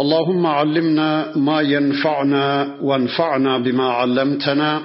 [0.00, 4.80] اللهم علمنا ما ينفعنا وانفعنا بما علمتنا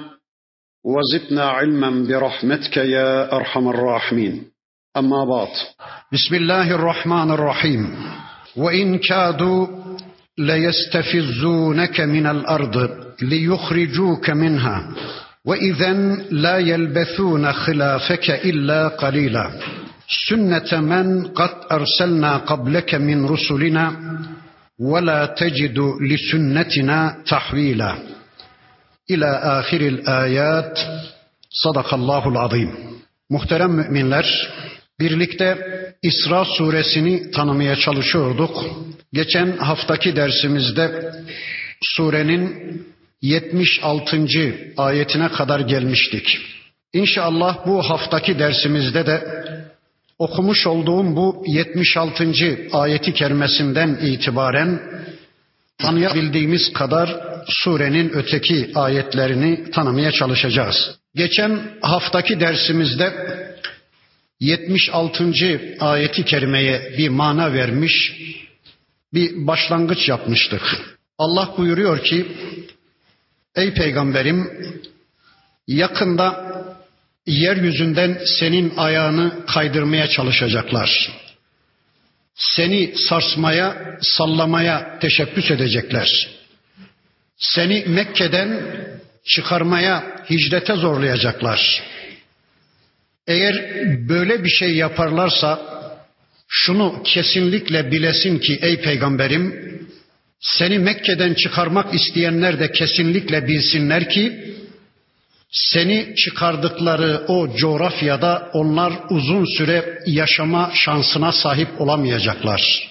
[0.84, 4.42] وزدنا علما برحمتك يا أرحم الراحمين.
[4.96, 5.48] أما بعد.
[6.12, 7.96] بسم الله الرحمن الرحيم.
[8.56, 9.66] وإن كادوا
[10.38, 12.90] ليستفزونك من الأرض
[13.22, 14.92] ليخرجوك منها.
[15.46, 15.92] واذا
[16.30, 19.50] لا يلبثون خلافك إلا قليلا.
[20.28, 23.92] سنة من قد أرسلنا قبلك من رسلنا
[24.79, 25.77] ولا تجد
[26.09, 27.95] لسنتنا تحويلا
[29.07, 30.87] İlâ ahiril ayat
[31.49, 32.71] sadakallahul azim.
[33.29, 34.49] Muhterem müminler,
[34.99, 35.57] birlikte
[36.03, 38.65] İsra suresini tanımaya çalışıyorduk.
[39.13, 41.13] Geçen haftaki dersimizde
[41.81, 42.53] surenin
[43.21, 44.27] 76.
[44.77, 46.39] ayetine kadar gelmiştik.
[46.93, 49.43] İnşallah bu haftaki dersimizde de
[50.18, 52.32] okumuş olduğum bu 76.
[52.72, 54.80] ayeti kerimesinden itibaren
[55.78, 60.98] tanıyabildiğimiz kadar surenin öteki ayetlerini tanımaya çalışacağız.
[61.14, 63.12] Geçen haftaki dersimizde
[64.40, 65.32] 76.
[65.80, 68.12] ayeti kerimeye bir mana vermiş,
[69.14, 70.62] bir başlangıç yapmıştık.
[71.18, 72.26] Allah buyuruyor ki,
[73.54, 74.50] Ey peygamberim,
[75.66, 76.54] yakında
[77.28, 81.10] yeryüzünden senin ayağını kaydırmaya çalışacaklar.
[82.34, 86.28] Seni sarsmaya, sallamaya teşebbüs edecekler.
[87.36, 88.60] Seni Mekke'den
[89.26, 91.82] çıkarmaya, hicrete zorlayacaklar.
[93.26, 93.54] Eğer
[94.08, 95.60] böyle bir şey yaparlarsa
[96.48, 99.68] şunu kesinlikle bilesin ki ey peygamberim
[100.40, 104.54] seni Mekke'den çıkarmak isteyenler de kesinlikle bilsinler ki
[105.50, 112.88] seni çıkardıkları o coğrafyada onlar uzun süre yaşama şansına sahip olamayacaklar.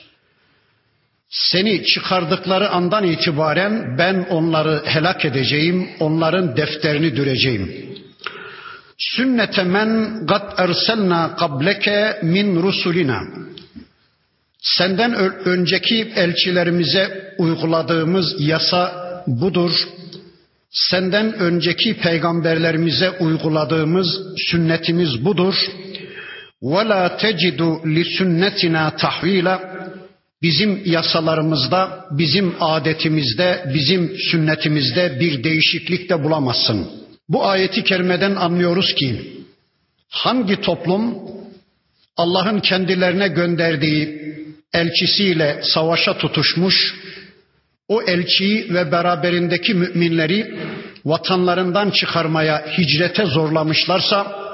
[1.29, 7.87] Seni çıkardıkları andan itibaren ben onları helak edeceğim, onların defterini düreceğim.
[8.97, 13.21] Sünnete men gad erselna kableke min rusulina.
[14.61, 19.71] Senden önceki elçilerimize uyguladığımız yasa budur.
[20.69, 24.07] Senden önceki peygamberlerimize uyguladığımız
[24.37, 25.55] sünnetimiz budur.
[27.19, 29.77] Tecidu li sünnetina tahvila.
[30.41, 36.87] Bizim yasalarımızda, bizim adetimizde, bizim sünnetimizde bir değişiklik de bulamazsın.
[37.29, 39.33] Bu ayeti kerimeden anlıyoruz ki
[40.09, 41.15] hangi toplum
[42.17, 44.21] Allah'ın kendilerine gönderdiği
[44.73, 46.95] elçisiyle savaşa tutuşmuş,
[47.87, 50.59] o elçiyi ve beraberindeki müminleri
[51.05, 54.47] vatanlarından çıkarmaya, hicrete zorlamışlarsa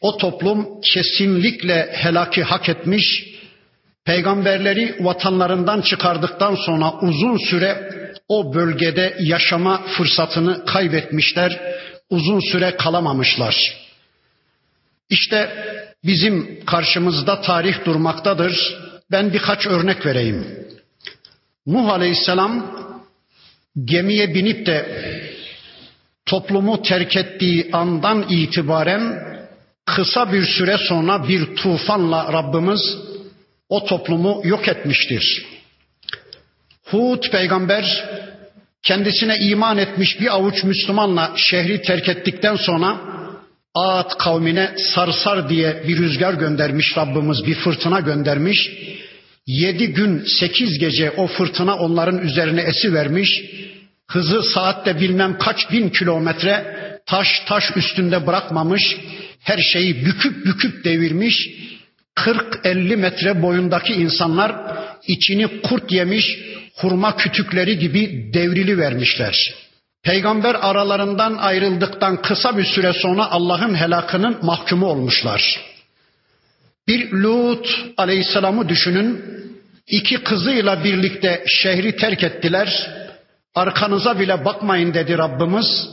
[0.00, 3.24] o toplum kesinlikle helaki hak etmiş,
[4.04, 7.90] peygamberleri vatanlarından çıkardıktan sonra uzun süre
[8.28, 11.60] o bölgede yaşama fırsatını kaybetmişler,
[12.10, 13.76] uzun süre kalamamışlar.
[15.10, 15.50] İşte
[16.04, 18.78] bizim karşımızda tarih durmaktadır.
[19.10, 20.46] Ben birkaç örnek vereyim.
[21.66, 22.76] Nuh Aleyhisselam
[23.84, 24.86] gemiye binip de
[26.26, 29.30] toplumu terk ettiği andan itibaren
[29.86, 32.96] kısa bir süre sonra bir tufanla Rabbimiz
[33.68, 35.46] o toplumu yok etmiştir.
[36.84, 38.08] Hud peygamber
[38.82, 43.10] kendisine iman etmiş bir avuç Müslümanla şehri terk ettikten sonra
[43.74, 48.70] Ad kavmine sarsar diye bir rüzgar göndermiş Rabbimiz, bir fırtına göndermiş.
[49.46, 53.42] Yedi gün sekiz gece o fırtına onların üzerine esi vermiş.
[54.08, 58.96] Hızı saatte bilmem kaç bin kilometre taş taş üstünde bırakmamış.
[59.40, 61.50] Her şeyi büküp büküp devirmiş.
[62.16, 64.56] 40-50 metre boyundaki insanlar
[65.06, 66.38] içini kurt yemiş
[66.76, 69.54] hurma kütükleri gibi devrili vermişler.
[70.02, 75.69] Peygamber aralarından ayrıldıktan kısa bir süre sonra Allah'ın helakının mahkumu olmuşlar.
[76.90, 77.66] Bir Lut
[77.96, 79.24] aleyhisselamı düşünün.
[79.86, 82.90] İki kızıyla birlikte şehri terk ettiler.
[83.54, 85.88] Arkanıza bile bakmayın dedi Rabbimiz.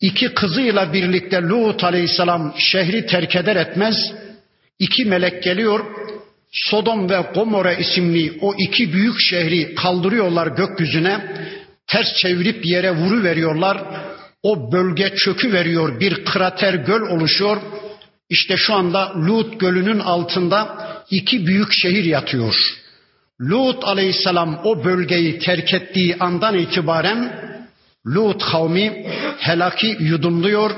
[0.00, 4.12] İki kızıyla birlikte Lut aleyhisselam şehri terk eder etmez
[4.78, 5.80] iki melek geliyor.
[6.52, 11.20] Sodom ve Gomorra isimli o iki büyük şehri kaldırıyorlar gökyüzüne.
[11.86, 13.78] Ters çevirip yere vuru veriyorlar.
[14.42, 17.56] o bölge çökü veriyor, bir krater göl oluşuyor.
[18.30, 20.76] İşte şu anda Lut gölünün altında
[21.10, 22.54] iki büyük şehir yatıyor.
[23.40, 27.50] Lut aleyhisselam o bölgeyi terk ettiği andan itibaren
[28.06, 29.06] Lut kavmi
[29.38, 30.70] helaki yudumluyor.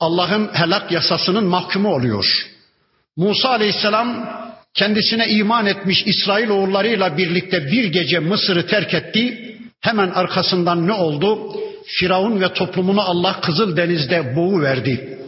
[0.00, 2.46] Allah'ın helak yasasının mahkumu oluyor.
[3.16, 4.28] Musa aleyhisselam
[4.74, 9.56] kendisine iman etmiş İsrail oğullarıyla birlikte bir gece Mısır'ı terk etti.
[9.80, 11.56] Hemen arkasından ne oldu?
[11.86, 15.19] Firavun ve toplumunu Allah Kızıl Deniz'de boğu verdi.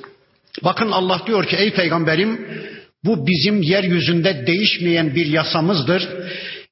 [0.63, 2.47] Bakın Allah diyor ki ey peygamberim
[3.05, 6.09] bu bizim yeryüzünde değişmeyen bir yasamızdır.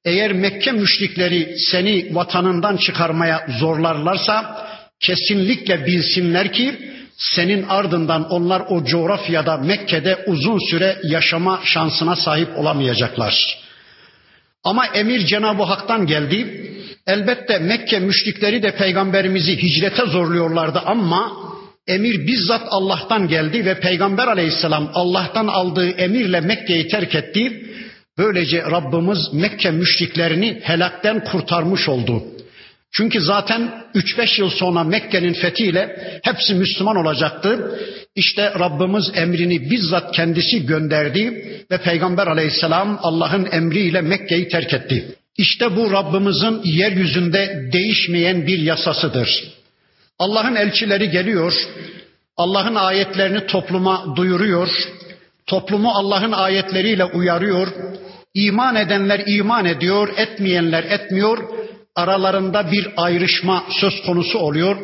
[0.05, 4.67] Eğer Mekke müşrikleri seni vatanından çıkarmaya zorlarlarsa
[5.01, 6.79] kesinlikle bilsinler ki
[7.17, 13.59] senin ardından onlar o coğrafyada Mekke'de uzun süre yaşama şansına sahip olamayacaklar.
[14.65, 16.67] Ama emir Cenab-ı Hak'tan geldi.
[17.07, 21.50] Elbette Mekke müşrikleri de peygamberimizi hicrete zorluyorlardı ama
[21.91, 27.67] emir bizzat Allah'tan geldi ve peygamber aleyhisselam Allah'tan aldığı emirle Mekke'yi terk etti.
[28.19, 32.23] Böylece Rabbimiz Mekke müşriklerini helakten kurtarmış oldu.
[32.93, 37.79] Çünkü zaten 3-5 yıl sonra Mekke'nin fethiyle hepsi Müslüman olacaktı.
[38.17, 41.23] İşte Rabbimiz emrini bizzat kendisi gönderdi
[41.71, 45.15] ve Peygamber aleyhisselam Allah'ın emriyle Mekke'yi terk etti.
[45.39, 49.60] İşte bu Rabbimizin yeryüzünde değişmeyen bir yasasıdır.
[50.21, 51.53] Allah'ın elçileri geliyor,
[52.37, 54.69] Allah'ın ayetlerini topluma duyuruyor,
[55.47, 57.69] toplumu Allah'ın ayetleriyle uyarıyor,
[58.35, 61.39] iman edenler iman ediyor, etmeyenler etmiyor,
[61.97, 64.77] aralarında bir ayrışma söz konusu oluyor.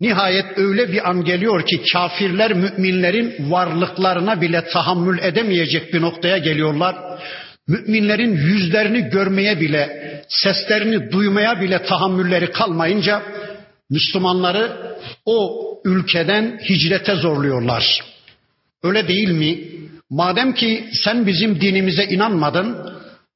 [0.00, 6.96] Nihayet öyle bir an geliyor ki kafirler müminlerin varlıklarına bile tahammül edemeyecek bir noktaya geliyorlar.
[7.68, 9.88] Müminlerin yüzlerini görmeye bile,
[10.28, 13.22] seslerini duymaya bile tahammülleri kalmayınca
[13.90, 18.04] Müslümanları o ülkeden hicrete zorluyorlar.
[18.82, 19.58] Öyle değil mi?
[20.10, 22.76] Madem ki sen bizim dinimize inanmadın,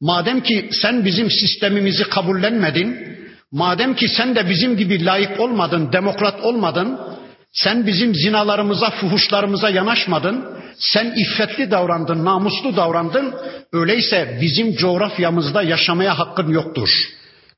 [0.01, 3.17] madem ki sen bizim sistemimizi kabullenmedin,
[3.53, 6.99] madem ki sen de bizim gibi layık olmadın, demokrat olmadın,
[7.53, 10.45] sen bizim zinalarımıza, fuhuşlarımıza yanaşmadın,
[10.79, 13.35] sen iffetli davrandın, namuslu davrandın,
[13.73, 16.91] öyleyse bizim coğrafyamızda yaşamaya hakkın yoktur.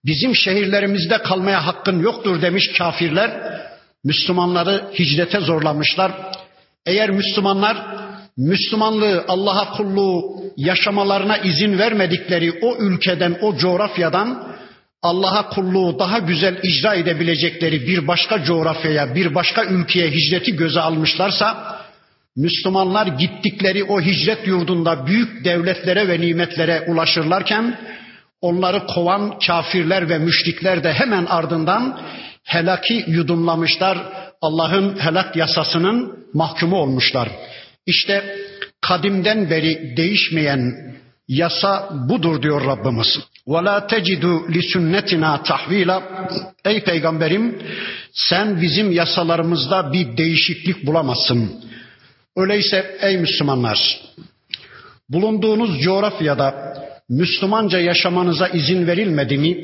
[0.04, 3.31] Bizim şehirlerimizde kalmaya hakkın yoktur demiş kafirler.
[4.04, 6.12] Müslümanları hicrete zorlamışlar.
[6.87, 7.76] Eğer Müslümanlar
[8.37, 14.52] Müslümanlığı, Allah'a kulluğu yaşamalarına izin vermedikleri o ülkeden, o coğrafyadan
[15.02, 21.78] Allah'a kulluğu daha güzel icra edebilecekleri bir başka coğrafyaya, bir başka ülkeye hicreti göze almışlarsa,
[22.37, 27.78] Müslümanlar gittikleri o hicret yurdunda büyük devletlere ve nimetlere ulaşırlarken,
[28.42, 32.00] onları kovan kafirler ve müşrikler de hemen ardından
[32.44, 33.98] helaki yudumlamışlar.
[34.42, 37.30] Allah'ın helak yasasının mahkumu olmuşlar.
[37.86, 38.36] İşte
[38.81, 40.74] kadimden beri değişmeyen
[41.28, 43.19] yasa budur diyor Rabbimiz.
[43.48, 44.24] وَلَا تَجِدُ
[44.54, 46.04] لِسُنَّتِنَا tahvila.
[46.66, 47.62] Ey peygamberim
[48.13, 51.63] sen bizim yasalarımızda bir değişiklik bulamazsın.
[52.36, 54.00] Öyleyse ey Müslümanlar
[55.10, 56.78] bulunduğunuz coğrafyada
[57.12, 59.56] Müslümanca yaşamanıza izin verilmedi mi?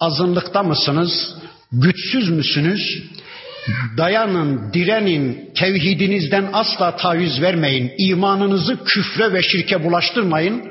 [0.00, 1.34] Azınlıkta mısınız?
[1.72, 3.02] Güçsüz müsünüz?
[3.96, 7.92] Dayanın, direnin, tevhidinizden asla taviz vermeyin.
[7.98, 10.62] İmanınızı küfre ve şirke bulaştırmayın.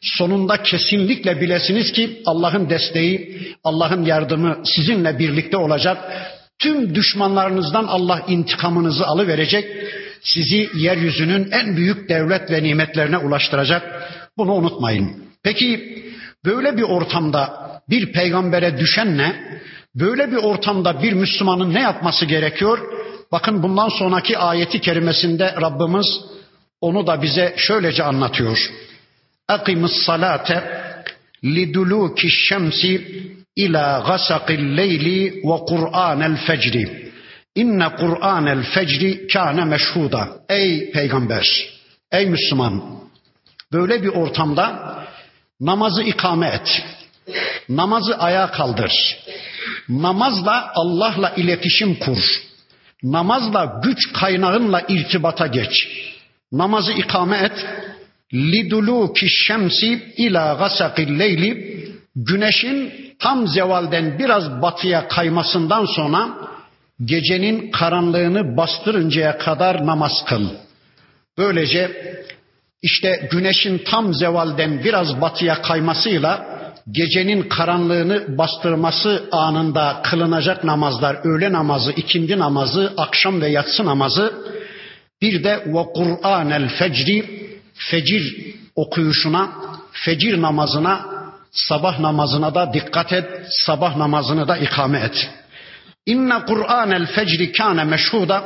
[0.00, 5.98] Sonunda kesinlikle bilesiniz ki Allah'ın desteği, Allah'ın yardımı sizinle birlikte olacak.
[6.58, 9.64] Tüm düşmanlarınızdan Allah intikamınızı alıverecek.
[10.22, 14.10] Sizi yeryüzünün en büyük devlet ve nimetlerine ulaştıracak.
[14.36, 15.29] Bunu unutmayın.
[15.42, 16.02] Peki
[16.44, 19.60] böyle bir ortamda bir peygambere düşen ne?
[19.94, 22.78] Böyle bir ortamda bir Müslümanın ne yapması gerekiyor?
[23.32, 26.20] Bakın bundan sonraki ayeti kerimesinde Rabbimiz
[26.80, 28.70] onu da bize şöylece anlatıyor.
[29.48, 30.82] Akimus salate
[31.44, 33.22] liduluki şemsi
[33.56, 37.12] ila gasakil leyli ve Kur'anel fecri.
[37.54, 40.28] İnne Kur'anel fecri kâne meşhuda.
[40.48, 41.70] Ey peygamber,
[42.12, 43.00] ey Müslüman.
[43.72, 44.99] Böyle bir ortamda
[45.60, 46.82] namazı ikame et.
[47.68, 48.92] Namazı ayağa kaldır.
[49.88, 52.18] Namazla Allah'la iletişim kur.
[53.02, 55.88] Namazla güç kaynağınla irtibata geç.
[56.52, 57.66] Namazı ikame et.
[58.34, 61.80] Liduluki şemsi ila gasakil leyli
[62.16, 66.28] güneşin tam zevalden biraz batıya kaymasından sonra
[67.04, 70.48] gecenin karanlığını bastırıncaya kadar namaz kıl.
[71.38, 71.90] Böylece
[72.82, 76.60] işte güneşin tam zevalden biraz batıya kaymasıyla
[76.92, 84.34] gecenin karanlığını bastırması anında kılınacak namazlar, öğle namazı, ikindi namazı, akşam ve yatsı namazı,
[85.22, 89.50] bir de ve Kur'anel fecri, fecir okuyuşuna,
[89.92, 91.06] fecir namazına,
[91.50, 95.30] sabah namazına da dikkat et, sabah namazını da ikame et.
[96.06, 98.44] İnne Kur'anel fecri kâne meşhuda,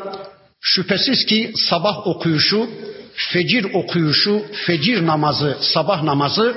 [0.61, 2.69] şüphesiz ki sabah okuyuşu,
[3.15, 6.57] fecir okuyuşu, fecir namazı, sabah namazı,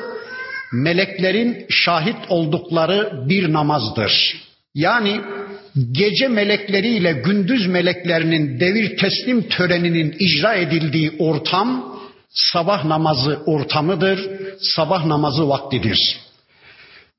[0.74, 4.42] meleklerin şahit oldukları bir namazdır.
[4.76, 5.22] Yani
[5.92, 11.98] gece melekleriyle gündüz meleklerinin devir teslim töreninin icra edildiği ortam
[12.30, 16.20] sabah namazı ortamıdır, sabah namazı vaktidir.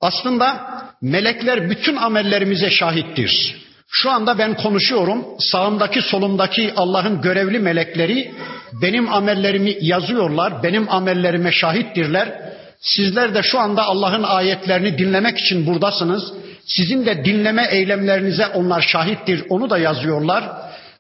[0.00, 0.68] Aslında
[1.02, 3.57] melekler bütün amellerimize şahittir.
[3.90, 5.25] Şu anda ben konuşuyorum.
[5.38, 8.35] Sağımdaki solumdaki Allah'ın görevli melekleri
[8.83, 10.62] benim amellerimi yazıyorlar.
[10.62, 12.40] Benim amellerime şahittirler.
[12.80, 16.33] Sizler de şu anda Allah'ın ayetlerini dinlemek için buradasınız.
[16.66, 19.45] Sizin de dinleme eylemlerinize onlar şahittir.
[19.49, 20.45] Onu da yazıyorlar.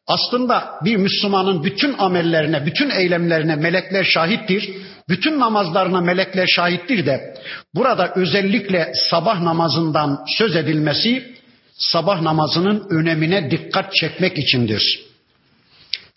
[0.06, 4.70] Aslında bir Müslümanın bütün amellerine, bütün eylemlerine melekler şahittir.
[5.08, 7.34] Bütün namazlarına melekler şahittir de
[7.74, 11.37] burada özellikle sabah namazından söz edilmesi
[11.78, 15.00] sabah namazının önemine dikkat çekmek içindir.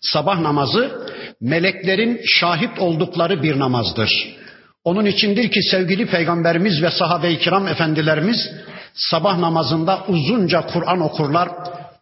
[0.00, 1.08] Sabah namazı
[1.40, 4.36] meleklerin şahit oldukları bir namazdır.
[4.84, 8.50] Onun içindir ki sevgili peygamberimiz ve sahabe-i kiram efendilerimiz
[8.94, 11.48] sabah namazında uzunca Kur'an okurlar,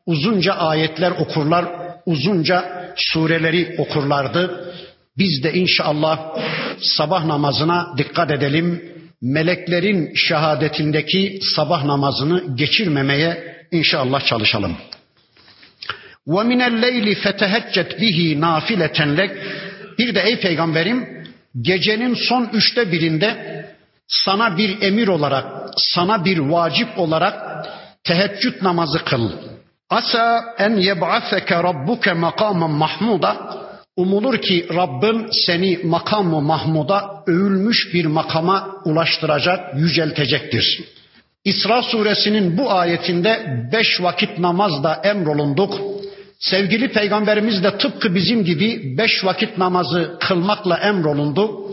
[0.07, 1.65] uzunca ayetler okurlar,
[2.07, 2.65] uzunca
[2.97, 4.73] sureleri okurlardı.
[5.19, 6.37] Biz de inşallah
[6.81, 8.90] sabah namazına dikkat edelim
[9.22, 14.78] Meleklerin şehadetindeki sabah namazını geçirmemeye inşallah çalışalım.
[16.28, 19.32] وَمِنَ اللَّيْلِ فَتَهَجَّتْ بِهِ نَافِلَةً لَكْ
[19.98, 21.26] Bir de ey peygamberim
[21.62, 23.66] gecenin son üçte birinde
[24.08, 25.46] sana bir emir olarak,
[25.78, 27.66] sana bir vacip olarak
[28.04, 29.32] teheccüd namazı kıl.
[29.90, 33.38] Asa en yeb'aseke rabbuke makamen mahmuda.
[33.97, 40.85] Umulur ki Rabbin seni makamı mahmuda övülmüş bir makama ulaştıracak, yüceltecektir.
[41.45, 45.81] İsra suresinin bu ayetinde beş vakit namazda emrolunduk.
[46.39, 51.71] Sevgili peygamberimiz de tıpkı bizim gibi beş vakit namazı kılmakla emrolundu.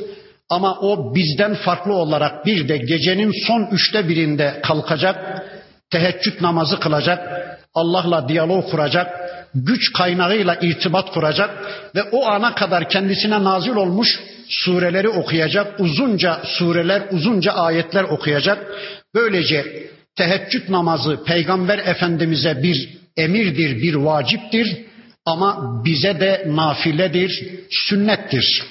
[0.50, 5.46] Ama o bizden farklı olarak bir de gecenin son üçte birinde kalkacak,
[5.90, 9.08] teheccüd namazı kılacak, Allah'la diyalog kuracak,
[9.56, 11.50] güç kaynağıyla irtibat kuracak
[11.96, 18.76] ve o ana kadar kendisine nazil olmuş sureleri okuyacak, uzunca sureler, uzunca ayetler okuyacak.
[19.16, 24.78] Böylece teheccüd namazı Peygamber Efendimiz'e bir emirdir, bir vaciptir
[25.26, 28.64] ama bize de nafiledir, sünnettir.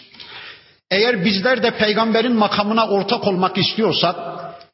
[0.90, 4.16] Eğer bizler de peygamberin makamına ortak olmak istiyorsak,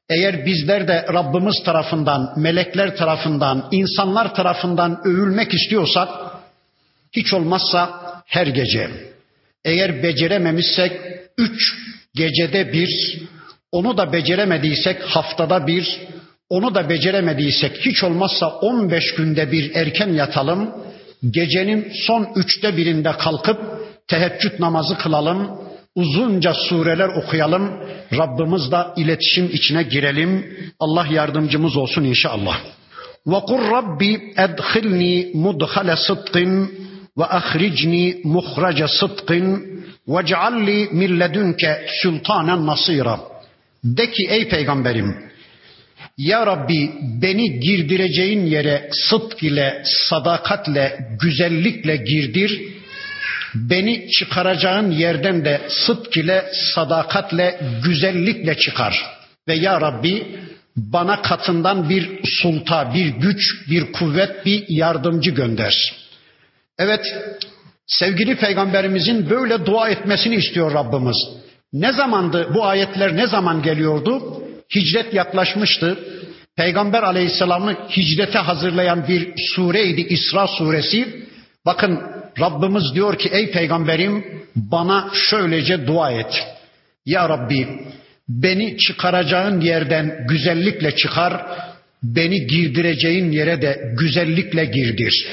[0.09, 6.09] eğer bizler de Rabbimiz tarafından, melekler tarafından, insanlar tarafından övülmek istiyorsak,
[7.13, 8.91] hiç olmazsa her gece.
[9.65, 10.93] Eğer becerememişsek
[11.39, 11.75] üç
[12.15, 13.23] gecede bir,
[13.73, 16.01] onu da beceremediysek haftada bir,
[16.49, 20.71] onu da beceremediysek hiç olmazsa 15 günde bir erken yatalım.
[21.31, 23.61] Gecenin son üçte birinde kalkıp
[24.09, 25.59] teheccüd namazı kılalım.
[25.96, 27.72] Uzunca sureler okuyalım.
[28.14, 30.58] Rabbimizle iletişim içine girelim.
[30.80, 32.58] Allah yardımcımız olsun inşallah.
[33.32, 34.02] وَقُلْ رَبِّ
[34.46, 35.16] اَدْخِلْنِي
[35.46, 36.36] مُدْخَلَ صِدْقٍ
[37.20, 38.04] وَأَخْرِجْنِي
[38.36, 39.30] مُخْرَجَ صِدْقٍ
[40.14, 41.64] وَاجْعَلْ لِي مِنْ لَدُنْكَ
[42.02, 43.18] سُلْطَانًا نَصِيرًا
[43.84, 45.16] De ki ey peygamberim
[46.18, 46.92] ya Rabbi
[47.22, 52.62] beni girdireceğin yere sıdk ile, sadakatle, güzellikle girdir.
[53.55, 59.07] Beni çıkaracağın yerden de sıdk ile, sadakatle, güzellikle çıkar.
[59.49, 60.27] Ve ya Rabbi
[60.77, 65.95] bana katından bir sulta, bir güç, bir kuvvet, bir yardımcı gönder.
[66.79, 67.07] Evet,
[67.87, 71.17] sevgili peygamberimizin böyle dua etmesini istiyor Rabbimiz.
[71.73, 74.43] Ne zamandı bu ayetler ne zaman geliyordu?
[74.75, 75.99] Hicret yaklaşmıştı.
[76.57, 81.27] Peygamber aleyhisselamı hicrete hazırlayan bir sureydi İsra suresi.
[81.67, 82.01] Bakın
[82.41, 84.25] Rabbimiz diyor ki ey peygamberim
[84.57, 86.47] bana şöylece dua et.
[87.07, 87.69] Ya Rabbi
[88.29, 91.47] beni çıkaracağın yerden güzellikle çıkar,
[92.03, 95.27] beni girdireceğin yere de güzellikle girdir.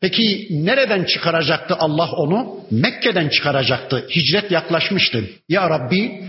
[0.00, 2.60] Peki nereden çıkaracaktı Allah onu?
[2.70, 4.06] Mekke'den çıkaracaktı.
[4.16, 5.24] Hicret yaklaşmıştı.
[5.48, 6.26] Ya Rabbi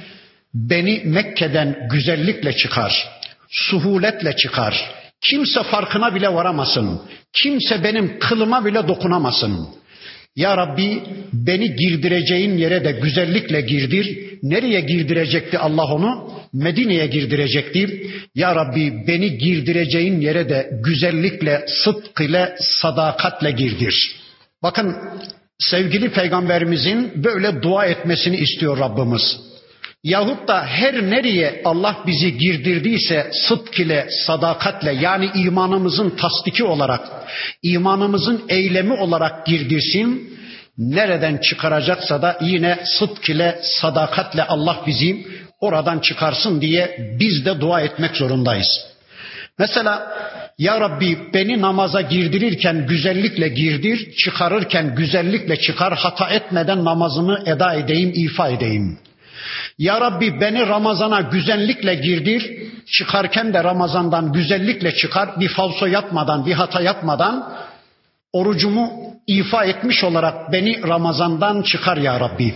[0.53, 3.07] Beni Mekke'den güzellikle çıkar,
[3.49, 4.91] suhuletle çıkar.
[5.21, 7.01] Kimse farkına bile varamasın.
[7.33, 9.67] Kimse benim kılıma bile dokunamasın.
[10.37, 11.03] Ya Rabbi
[11.33, 14.17] beni girdireceğin yere de güzellikle girdir.
[14.43, 16.31] Nereye girdirecekti Allah onu?
[16.53, 18.11] Medine'ye girdirecekti.
[18.35, 24.15] Ya Rabbi beni girdireceğin yere de güzellikle, sıdk ile, sadakatle girdir.
[24.63, 24.95] Bakın
[25.59, 29.46] sevgili peygamberimizin böyle dua etmesini istiyor Rabbimiz.
[30.03, 37.09] Yahut da her nereye Allah bizi girdirdiyse sıdk ile, sadakatle yani imanımızın tasdiki olarak,
[37.63, 40.37] imanımızın eylemi olarak girdirsin.
[40.77, 45.27] Nereden çıkaracaksa da yine sıdk ile, sadakatle Allah bizi
[45.59, 48.67] oradan çıkarsın diye biz de dua etmek zorundayız.
[49.59, 50.11] Mesela
[50.57, 58.11] ya Rabbi beni namaza girdirirken güzellikle girdir, çıkarırken güzellikle çıkar, hata etmeden namazımı eda edeyim,
[58.15, 58.99] ifa edeyim.
[59.77, 62.51] Ya Rabbi beni Ramazan'a güzellikle girdir,
[62.91, 67.53] çıkarken de Ramazan'dan güzellikle çıkar, bir falso yapmadan, bir hata yapmadan
[68.33, 68.91] orucumu
[69.27, 72.55] ifa etmiş olarak beni Ramazan'dan çıkar ya Rabbi.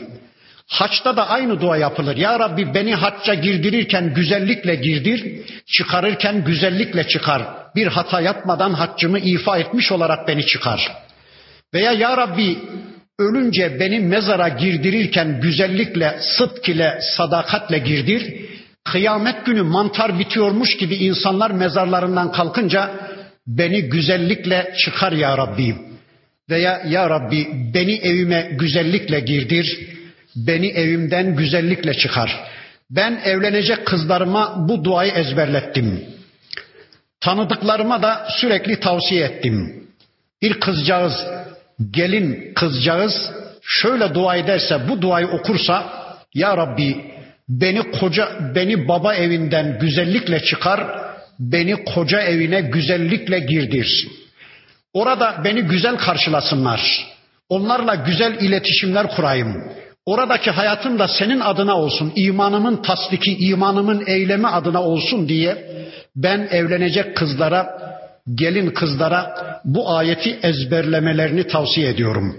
[0.67, 2.17] Haçta da aynı dua yapılır.
[2.17, 5.45] Ya Rabbi beni hacca girdirirken güzellikle girdir,
[5.77, 7.41] çıkarırken güzellikle çıkar.
[7.75, 10.91] Bir hata yapmadan haccımı ifa etmiş olarak beni çıkar.
[11.73, 12.57] Veya Ya Rabbi
[13.19, 18.35] ölünce beni mezara girdirirken güzellikle, sıdk ile, sadakatle girdir.
[18.83, 22.91] Kıyamet günü mantar bitiyormuş gibi insanlar mezarlarından kalkınca
[23.47, 25.75] beni güzellikle çıkar ya Rabbi.
[26.49, 29.79] Veya ya Rabbi beni evime güzellikle girdir.
[30.35, 32.39] Beni evimden güzellikle çıkar.
[32.89, 36.03] Ben evlenecek kızlarıma bu duayı ezberlettim.
[37.21, 39.87] Tanıdıklarıma da sürekli tavsiye ettim.
[40.41, 41.13] Bir kızcağız
[41.91, 45.83] gelin kızcağız şöyle dua ederse, bu duayı okursa
[46.33, 47.11] ya Rabbi
[47.49, 50.87] beni koca beni baba evinden güzellikle çıkar,
[51.39, 54.07] beni koca evine güzellikle girdir.
[54.93, 57.07] Orada beni güzel karşılasınlar.
[57.49, 59.63] Onlarla güzel iletişimler kurayım.
[60.05, 62.13] Oradaki hayatım da senin adına olsun.
[62.15, 65.67] imanımın tasdiki, imanımın eylemi adına olsun diye
[66.15, 67.90] ben evlenecek kızlara
[68.34, 69.34] gelin kızlara
[69.64, 72.36] bu ayeti ezberlemelerini tavsiye ediyorum.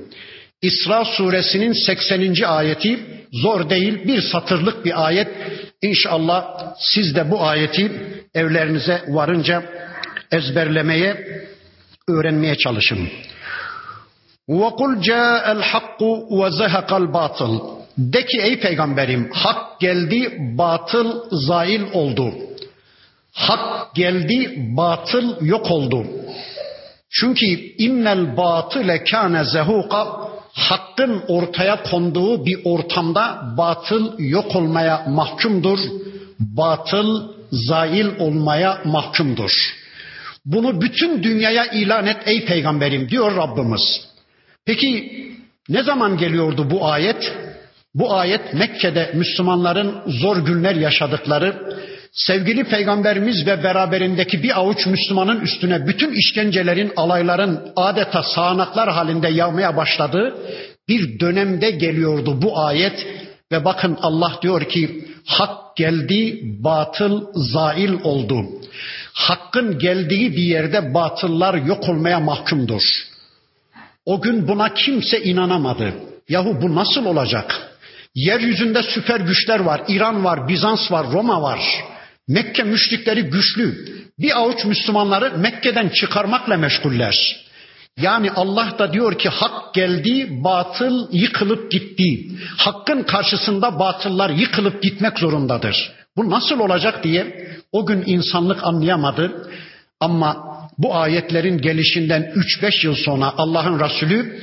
[0.62, 2.44] İsra suresinin 80.
[2.44, 3.00] ayeti
[3.34, 5.28] zor değil bir satırlık bir ayet.
[5.82, 7.92] İnşallah siz de bu ayeti
[8.36, 9.64] evlerinize varınca
[10.32, 11.42] ezberlemeye,
[12.08, 13.10] öğrenmeye çalışın.
[14.50, 22.34] وَقُلْ جَاءَ الْحَقُّ وَزَهَقَ الْبَاطِلِ De ki ey peygamberim hak geldi batıl zail oldu.
[23.33, 26.07] Hak geldi, batıl yok oldu.
[27.11, 27.47] Çünkü
[27.79, 30.07] innel batile kâne zehuka
[30.53, 35.79] hakkın ortaya konduğu bir ortamda batıl yok olmaya mahkumdur.
[36.39, 39.53] Batıl zail olmaya mahkumdur.
[40.45, 44.09] Bunu bütün dünyaya ilan et ey peygamberim diyor Rabbimiz.
[44.67, 45.13] Peki
[45.69, 47.33] ne zaman geliyordu bu ayet?
[47.95, 51.77] Bu ayet Mekke'de Müslümanların zor günler yaşadıkları,
[52.13, 59.77] sevgili peygamberimiz ve beraberindeki bir avuç Müslümanın üstüne bütün işkencelerin, alayların adeta sağanaklar halinde yağmaya
[59.77, 60.37] başladığı
[60.89, 63.07] bir dönemde geliyordu bu ayet
[63.53, 68.45] ve bakın Allah diyor ki hak geldi, batıl zail oldu.
[69.13, 72.83] Hakkın geldiği bir yerde batıllar yok olmaya mahkumdur.
[74.07, 75.95] O gün buna kimse inanamadı.
[76.29, 77.69] Yahu bu nasıl olacak?
[78.15, 79.83] Yeryüzünde süper güçler var.
[79.89, 81.61] İran var, Bizans var, Roma var.
[82.29, 83.89] Mekke müşrikleri güçlü.
[84.19, 87.43] Bir avuç Müslümanları Mekke'den çıkarmakla meşguller.
[88.01, 92.29] Yani Allah da diyor ki hak geldi, batıl yıkılıp gitti.
[92.57, 95.93] Hakkın karşısında batıllar yıkılıp gitmek zorundadır.
[96.17, 99.51] Bu nasıl olacak diye o gün insanlık anlayamadı.
[100.01, 102.23] Ama bu ayetlerin gelişinden
[102.63, 104.41] 3-5 yıl sonra Allah'ın Resulü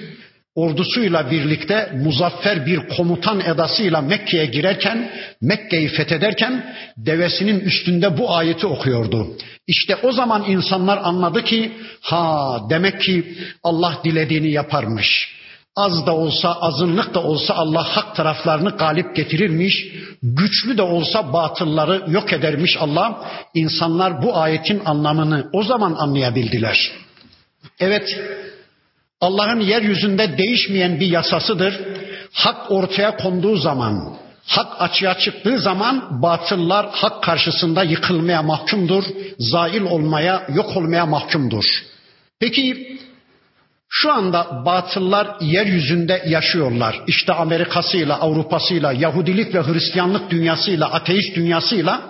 [0.55, 9.27] ordusuyla birlikte muzaffer bir komutan edasıyla Mekke'ye girerken, Mekke'yi fethederken devesinin üstünde bu ayeti okuyordu.
[9.67, 15.39] İşte o zaman insanlar anladı ki ha demek ki Allah dilediğini yaparmış.
[15.75, 19.87] Az da olsa, azınlık da olsa Allah hak taraflarını galip getirirmiş.
[20.23, 23.31] Güçlü de olsa batılları yok edermiş Allah.
[23.53, 26.91] İnsanlar bu ayetin anlamını o zaman anlayabildiler.
[27.79, 28.19] Evet,
[29.21, 31.79] Allah'ın yeryüzünde değişmeyen bir yasasıdır.
[32.33, 39.03] Hak ortaya konduğu zaman, hak açığa çıktığı zaman batıllar hak karşısında yıkılmaya mahkumdur,
[39.39, 41.65] zail olmaya, yok olmaya mahkumdur.
[42.39, 42.97] Peki
[43.89, 47.01] şu anda batıllar yeryüzünde yaşıyorlar.
[47.07, 52.01] İşte Amerika'sıyla, Avrupa'sıyla, Yahudilik ve Hristiyanlık dünyasıyla, ateist dünyasıyla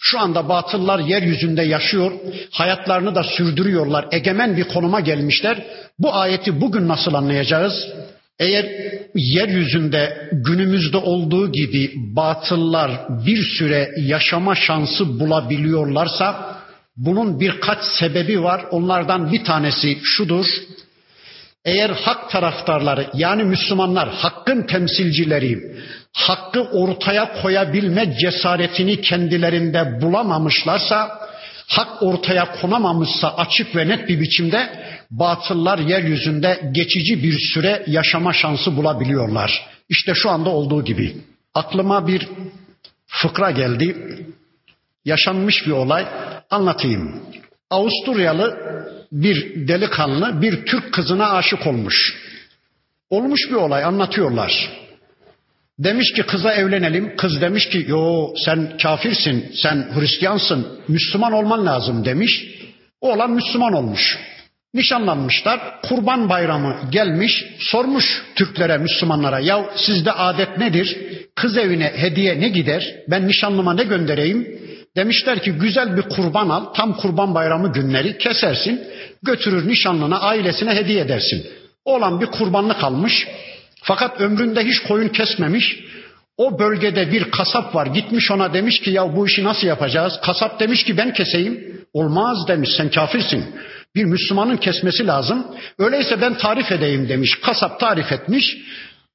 [0.00, 2.12] şu anda batıllar yeryüzünde yaşıyor,
[2.50, 5.64] hayatlarını da sürdürüyorlar, egemen bir konuma gelmişler.
[5.98, 7.86] Bu ayeti bugün nasıl anlayacağız?
[8.38, 8.66] Eğer
[9.14, 12.90] yeryüzünde günümüzde olduğu gibi batıllar
[13.26, 16.56] bir süre yaşama şansı bulabiliyorlarsa
[16.96, 18.64] bunun birkaç sebebi var.
[18.70, 20.46] Onlardan bir tanesi şudur.
[21.66, 25.76] Eğer hak taraftarları yani Müslümanlar hakkın temsilcileri
[26.12, 31.18] hakkı ortaya koyabilme cesaretini kendilerinde bulamamışlarsa
[31.68, 34.68] hak ortaya konamamışsa açık ve net bir biçimde
[35.10, 39.66] batıllar yeryüzünde geçici bir süre yaşama şansı bulabiliyorlar.
[39.88, 41.16] İşte şu anda olduğu gibi.
[41.54, 42.28] Aklıma bir
[43.06, 43.96] fıkra geldi.
[45.04, 46.06] Yaşanmış bir olay
[46.50, 47.22] anlatayım.
[47.70, 48.56] Avusturyalı
[49.12, 52.16] bir delikanlı bir Türk kızına aşık olmuş.
[53.10, 54.70] Olmuş bir olay anlatıyorlar.
[55.78, 57.16] Demiş ki kıza evlenelim.
[57.16, 62.44] Kız demiş ki yo sen kafirsin, sen Hristiyansın, Müslüman olman lazım demiş.
[63.00, 64.18] Oğlan Müslüman olmuş.
[64.74, 65.60] Nişanlanmışlar.
[65.82, 67.44] Kurban bayramı gelmiş.
[67.58, 69.40] Sormuş Türklere, Müslümanlara.
[69.40, 70.96] Ya sizde adet nedir?
[71.34, 72.94] Kız evine hediye ne gider?
[73.08, 74.65] Ben nişanlıma ne göndereyim?
[74.96, 76.64] Demişler ki güzel bir kurban al.
[76.64, 78.86] Tam kurban bayramı günleri kesersin.
[79.22, 81.46] Götürür nişanlına, ailesine hediye edersin.
[81.84, 83.28] Oğlan bir kurbanlık almış.
[83.82, 85.80] Fakat ömründe hiç koyun kesmemiş.
[86.36, 87.86] O bölgede bir kasap var.
[87.86, 90.20] Gitmiş ona demiş ki ya bu işi nasıl yapacağız?
[90.22, 91.82] Kasap demiş ki ben keseyim.
[91.92, 93.44] Olmaz demiş sen kafirsin.
[93.94, 95.46] Bir Müslümanın kesmesi lazım.
[95.78, 97.40] Öyleyse ben tarif edeyim demiş.
[97.42, 98.56] Kasap tarif etmiş.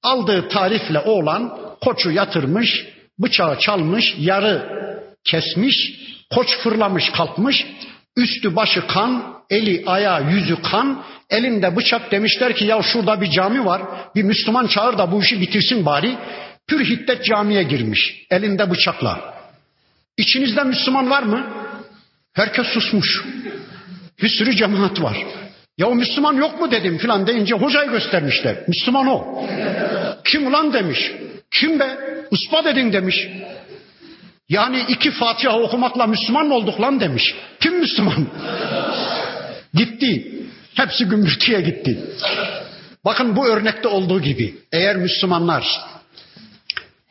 [0.03, 2.87] Aldığı tarifle oğlan koçu yatırmış,
[3.19, 4.81] bıçağı çalmış, yarı
[5.25, 5.93] kesmiş,
[6.33, 7.65] koç fırlamış kalkmış,
[8.17, 13.65] üstü başı kan, eli ayağı yüzü kan, elinde bıçak demişler ki ya şurada bir cami
[13.65, 13.81] var,
[14.15, 16.17] bir Müslüman çağır da bu işi bitirsin bari.
[16.67, 19.33] Pür hiddet camiye girmiş, elinde bıçakla.
[20.17, 21.47] İçinizde Müslüman var mı?
[22.33, 23.23] Herkes susmuş.
[24.21, 25.17] Bir sürü cemaat var.
[25.77, 28.55] Ya o Müslüman yok mu dedim filan deyince hocayı göstermişler.
[28.67, 29.45] Müslüman o.
[30.25, 31.11] Kim ulan demiş.
[31.51, 31.97] Kim be?
[32.31, 33.27] Uspa dedin demiş.
[34.51, 37.35] Yani iki Fatiha okumakla Müslüman olduk lan demiş.
[37.59, 38.27] Kim Müslüman?
[39.73, 40.31] gitti.
[40.73, 41.99] Hepsi gümbürtüye gitti.
[43.05, 45.81] Bakın bu örnekte olduğu gibi eğer Müslümanlar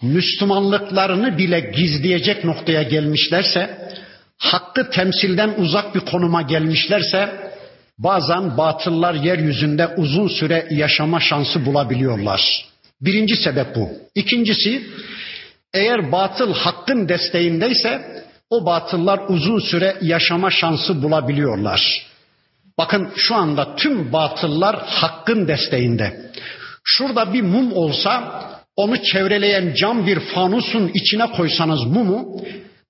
[0.02, 3.78] Müslümanlıklarını bile gizleyecek noktaya gelmişlerse,
[4.38, 7.52] hakkı temsilden uzak bir konuma gelmişlerse,
[7.98, 12.66] bazen batıllar yeryüzünde uzun süre yaşama şansı bulabiliyorlar.
[13.00, 13.88] Birinci sebep bu.
[14.14, 14.82] İkincisi,
[15.74, 22.06] eğer batıl hakkın desteğindeyse, o batıllar uzun süre yaşama şansı bulabiliyorlar.
[22.78, 26.32] Bakın şu anda tüm batıllar hakkın desteğinde.
[26.84, 28.42] Şurada bir mum olsa
[28.76, 32.40] onu çevreleyen cam bir fanusun içine koysanız mumu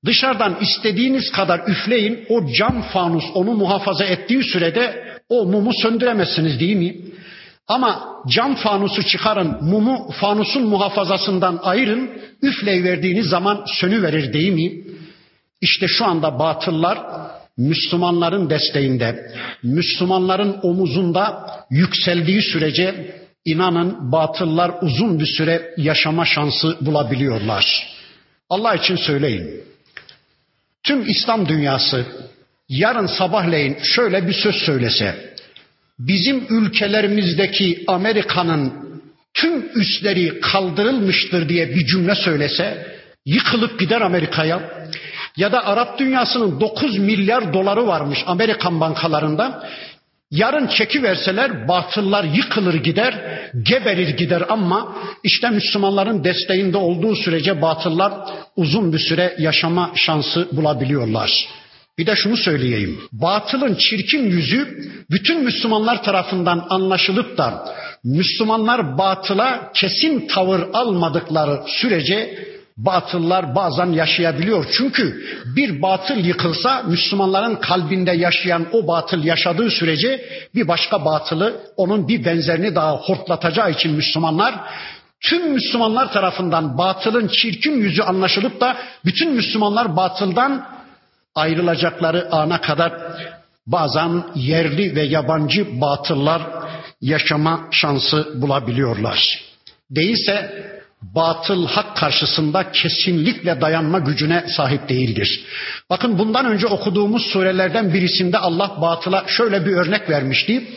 [0.05, 6.77] dışarıdan istediğiniz kadar üfleyin o cam fanus onu muhafaza ettiği sürede o mumu söndüremezsiniz değil
[6.77, 6.97] mi?
[7.71, 12.11] Ama cam fanusu çıkarın, mumu fanusun muhafazasından ayırın,
[12.43, 14.73] üfleyiverdiğiniz zaman sönüverir değil mi?
[15.61, 16.99] İşte şu anda batıllar
[17.57, 27.89] Müslümanların desteğinde, Müslümanların omuzunda yükseldiği sürece inanın batıllar uzun bir süre yaşama şansı bulabiliyorlar.
[28.49, 29.65] Allah için söyleyin.
[30.83, 32.07] Tüm İslam dünyası
[32.69, 35.30] yarın sabahleyin şöyle bir söz söylese,
[36.09, 38.73] bizim ülkelerimizdeki Amerika'nın
[39.35, 42.87] tüm üsleri kaldırılmıştır diye bir cümle söylese,
[43.27, 44.61] yıkılıp gider Amerika'ya.
[45.37, 49.69] Ya da Arap dünyasının 9 milyar doları varmış Amerikan bankalarında.
[50.31, 53.15] Yarın çeki verseler batıllar yıkılır gider,
[53.63, 58.13] geberir gider ama işte Müslümanların desteğinde olduğu sürece batıllar
[58.57, 61.49] uzun bir süre yaşama şansı bulabiliyorlar.
[62.01, 63.01] Bir de şunu söyleyeyim.
[63.13, 72.45] Batılın çirkin yüzü bütün Müslümanlar tarafından anlaşılıp da Müslümanlar batıla kesin tavır almadıkları sürece
[72.77, 74.67] batıllar bazen yaşayabiliyor.
[74.73, 75.25] Çünkü
[75.57, 82.25] bir batıl yıkılsa Müslümanların kalbinde yaşayan o batıl yaşadığı sürece bir başka batılı onun bir
[82.25, 84.55] benzerini daha hortlatacağı için Müslümanlar
[85.21, 90.80] tüm Müslümanlar tarafından batılın çirkin yüzü anlaşılıp da bütün Müslümanlar batıldan
[91.35, 92.93] ayrılacakları ana kadar
[93.67, 96.43] bazen yerli ve yabancı batıllar
[97.01, 99.41] yaşama şansı bulabiliyorlar.
[99.91, 100.65] Değilse
[101.03, 105.45] batıl hak karşısında kesinlikle dayanma gücüne sahip değildir.
[105.91, 110.69] Bakın bundan önce okuduğumuz surelerden birisinde Allah batıla şöyle bir örnek vermişti.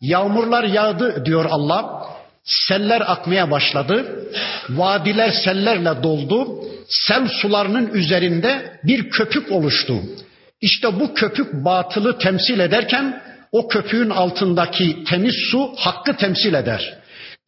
[0.00, 2.06] Yağmurlar yağdı diyor Allah.
[2.44, 4.26] Seller akmaya başladı.
[4.70, 6.64] Vadiler sellerle doldu.
[6.90, 9.94] Sel sularının üzerinde bir köpük oluştu.
[10.60, 13.22] İşte bu köpük batılı temsil ederken
[13.52, 16.98] o köpüğün altındaki temiz su hakkı temsil eder.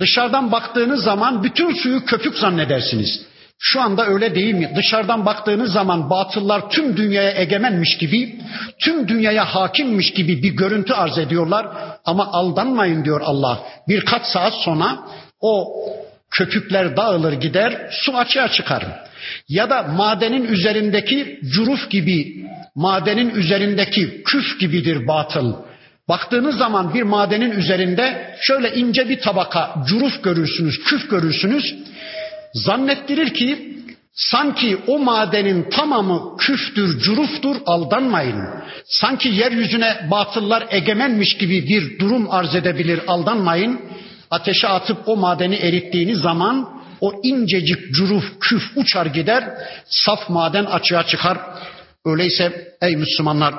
[0.01, 3.23] Dışarıdan baktığınız zaman bütün suyu köpük zannedersiniz.
[3.59, 4.73] Şu anda öyle değil mi?
[4.77, 8.41] Dışarıdan baktığınız zaman batıllar tüm dünyaya egemenmiş gibi,
[8.79, 11.67] tüm dünyaya hakimmiş gibi bir görüntü arz ediyorlar.
[12.05, 13.61] Ama aldanmayın diyor Allah.
[13.89, 14.99] Birkaç saat sonra
[15.41, 15.69] o
[16.31, 19.12] köpükler dağılır gider, su açığa çıkar.
[19.49, 25.55] Ya da madenin üzerindeki curuf gibi, madenin üzerindeki küf gibidir batıl.
[26.09, 31.75] Baktığınız zaman bir madenin üzerinde şöyle ince bir tabaka curuf görürsünüz, küf görürsünüz.
[32.55, 33.79] Zannettirir ki
[34.13, 38.45] sanki o madenin tamamı küftür, curuftur, aldanmayın.
[38.85, 43.81] Sanki yeryüzüne batıllar egemenmiş gibi bir durum arz edebilir, aldanmayın.
[44.31, 49.45] Ateşe atıp o madeni erittiğiniz zaman o incecik cüruf, küf uçar gider,
[49.87, 51.39] saf maden açığa çıkar.
[52.05, 53.55] Öyleyse ey Müslümanlar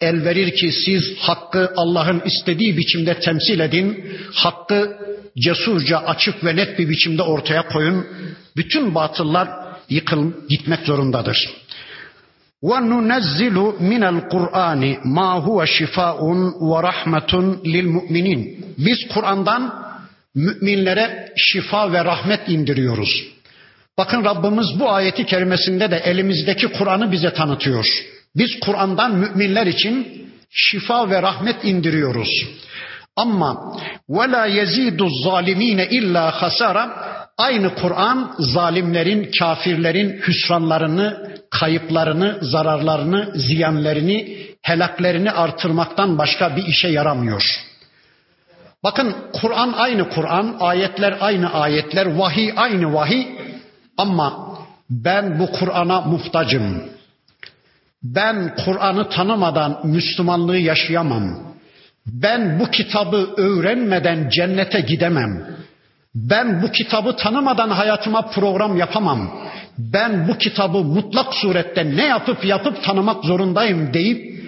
[0.00, 3.88] el verir ki siz hakkı Allah'ın istediği biçimde temsil edin.
[4.34, 4.96] Hakkı
[5.38, 8.06] cesurca, açık ve net bir biçimde ortaya koyun.
[8.56, 9.48] Bütün batıllar
[9.88, 11.50] yıkıl gitmek zorundadır.
[12.62, 13.56] وَنُنَزِّلُ
[13.90, 14.82] مِنَ الْقُرْآنِ
[15.16, 16.18] مَا هُوَ شِفَاءٌ
[16.70, 17.32] وَرَحْمَةٌ
[17.74, 18.40] لِلْمُؤْمِنِينَ
[18.78, 19.62] Biz Kur'an'dan
[20.34, 23.24] müminlere şifa ve rahmet indiriyoruz.
[23.98, 27.86] Bakın Rabbimiz bu ayeti kerimesinde de elimizdeki Kur'an'ı bize tanıtıyor.
[28.36, 32.46] Biz Kur'an'dan müminler için şifa ve rahmet indiriyoruz.
[33.16, 44.22] Ama ve la yezidu zalimine illa hasara aynı Kur'an zalimlerin, kafirlerin hüsranlarını, kayıplarını, zararlarını, ziyanlarını,
[44.62, 47.42] helaklerini artırmaktan başka bir işe yaramıyor.
[48.84, 53.26] Bakın Kur'an aynı Kur'an, ayetler aynı ayetler, vahiy aynı vahiy
[53.96, 54.58] ama
[54.90, 56.82] ben bu Kur'an'a muhtacım.
[58.02, 61.52] Ben Kur'an'ı tanımadan Müslümanlığı yaşayamam.
[62.06, 65.46] Ben bu kitabı öğrenmeden cennete gidemem.
[66.14, 69.30] Ben bu kitabı tanımadan hayatıma program yapamam.
[69.78, 74.44] Ben bu kitabı mutlak surette ne yapıp yapıp tanımak zorundayım deyip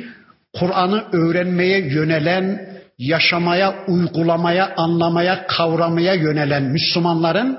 [0.59, 7.59] Kur'an'ı öğrenmeye yönelen, yaşamaya, uygulamaya, anlamaya, kavramaya yönelen Müslümanların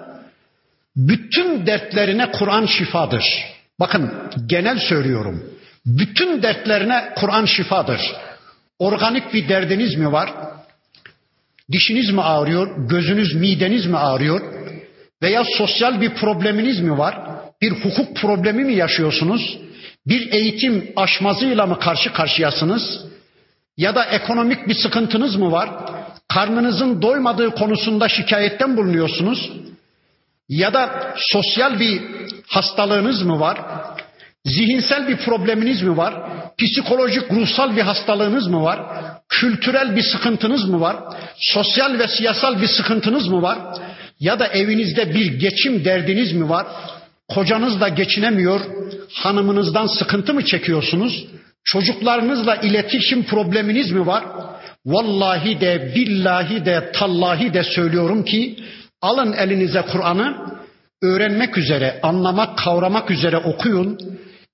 [0.96, 3.24] bütün dertlerine Kur'an şifadır.
[3.80, 4.14] Bakın
[4.48, 5.44] genel söylüyorum.
[5.86, 8.02] Bütün dertlerine Kur'an şifadır.
[8.80, 10.30] Organik bir derdiniz mi var?
[11.72, 12.88] Dişiniz mi ağrıyor?
[12.90, 14.42] Gözünüz, mideniz mi ağrıyor?
[15.22, 17.16] Veya sosyal bir probleminiz mi var?
[17.62, 19.58] Bir hukuk problemi mi yaşıyorsunuz?
[20.08, 23.06] Bir eğitim aşmazıyla mı karşı karşıyasınız?
[23.78, 25.70] Ya da ekonomik bir sıkıntınız mı var?
[26.28, 29.52] Karnınızın doymadığı konusunda şikayetten bulunuyorsunuz?
[30.50, 32.02] Ya da sosyal bir
[32.48, 33.58] hastalığınız mı var?
[34.46, 36.14] Zihinsel bir probleminiz mi var?
[36.58, 38.80] Psikolojik, ruhsal bir hastalığınız mı var?
[39.30, 40.98] Kültürel bir sıkıntınız mı var?
[41.38, 43.58] Sosyal ve siyasal bir sıkıntınız mı var?
[44.20, 46.68] Ya da evinizde bir geçim derdiniz mi var?
[47.28, 48.62] Kocanızla geçinemiyor,
[49.14, 51.26] hanımınızdan sıkıntı mı çekiyorsunuz?
[51.66, 54.24] Çocuklarınızla iletişim probleminiz mi var?
[54.86, 58.60] Vallahi de, billahi de, tallahi de söylüyorum ki
[59.02, 60.36] alın elinize Kur'an'ı
[61.02, 63.98] öğrenmek üzere, anlamak, kavramak üzere okuyun.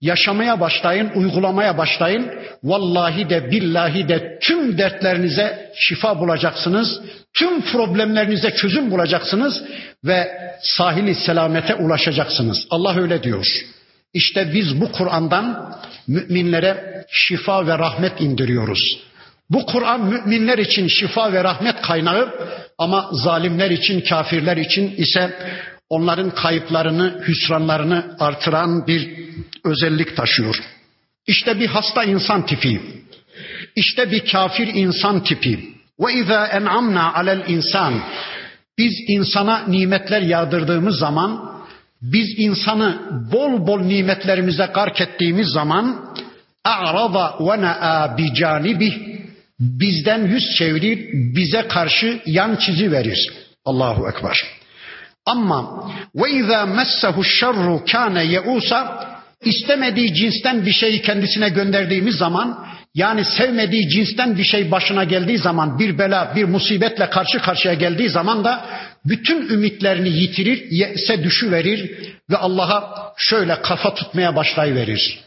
[0.02, 2.32] Yaşamaya başlayın, uygulamaya başlayın.
[2.64, 7.02] Vallahi de billahi de tüm dertlerinize şifa bulacaksınız.
[7.38, 9.64] Tüm problemlerinize çözüm bulacaksınız
[10.06, 12.68] ve sahili selamete ulaşacaksınız.
[12.70, 13.46] Allah öyle diyor.
[14.14, 15.76] İşte biz bu Kur'an'dan
[16.08, 19.00] müminlere şifa ve rahmet indiriyoruz.
[19.50, 22.30] Bu Kur'an müminler için şifa ve rahmet kaynağı
[22.78, 25.34] ama zalimler için, kafirler için ise
[25.90, 29.10] onların kayıplarını, hüsranlarını artıran bir
[29.64, 30.56] özellik taşıyor.
[31.28, 32.82] İşte bir hasta insan tipi.
[33.76, 35.72] İşte bir kafir insan tipi.
[36.00, 37.94] Ve izâ en'amna alel insan.
[38.78, 41.61] Biz insana nimetler yağdırdığımız zaman,
[42.02, 46.16] biz insanı bol bol nimetlerimize gark ettiğimiz zaman
[46.64, 48.94] a'rada ve na'a bi canibih
[49.62, 53.34] bizden yüz çevirir, bize karşı yan çizi verir.
[53.66, 54.44] Allahu Ekber.
[55.26, 59.08] Ama ve izâ messehu şerru kâne yeusa
[59.44, 65.80] istemediği cinsten bir şeyi kendisine gönderdiğimiz zaman yani sevmediği cinsten bir şey başına geldiği zaman
[65.80, 68.66] bir bela, bir musibetle karşı karşıya geldiği zaman da
[69.06, 71.92] bütün ümitlerini yitirir, yese düşüverir
[72.30, 75.20] ve Allah'a şöyle kafa tutmaya başlayıverir.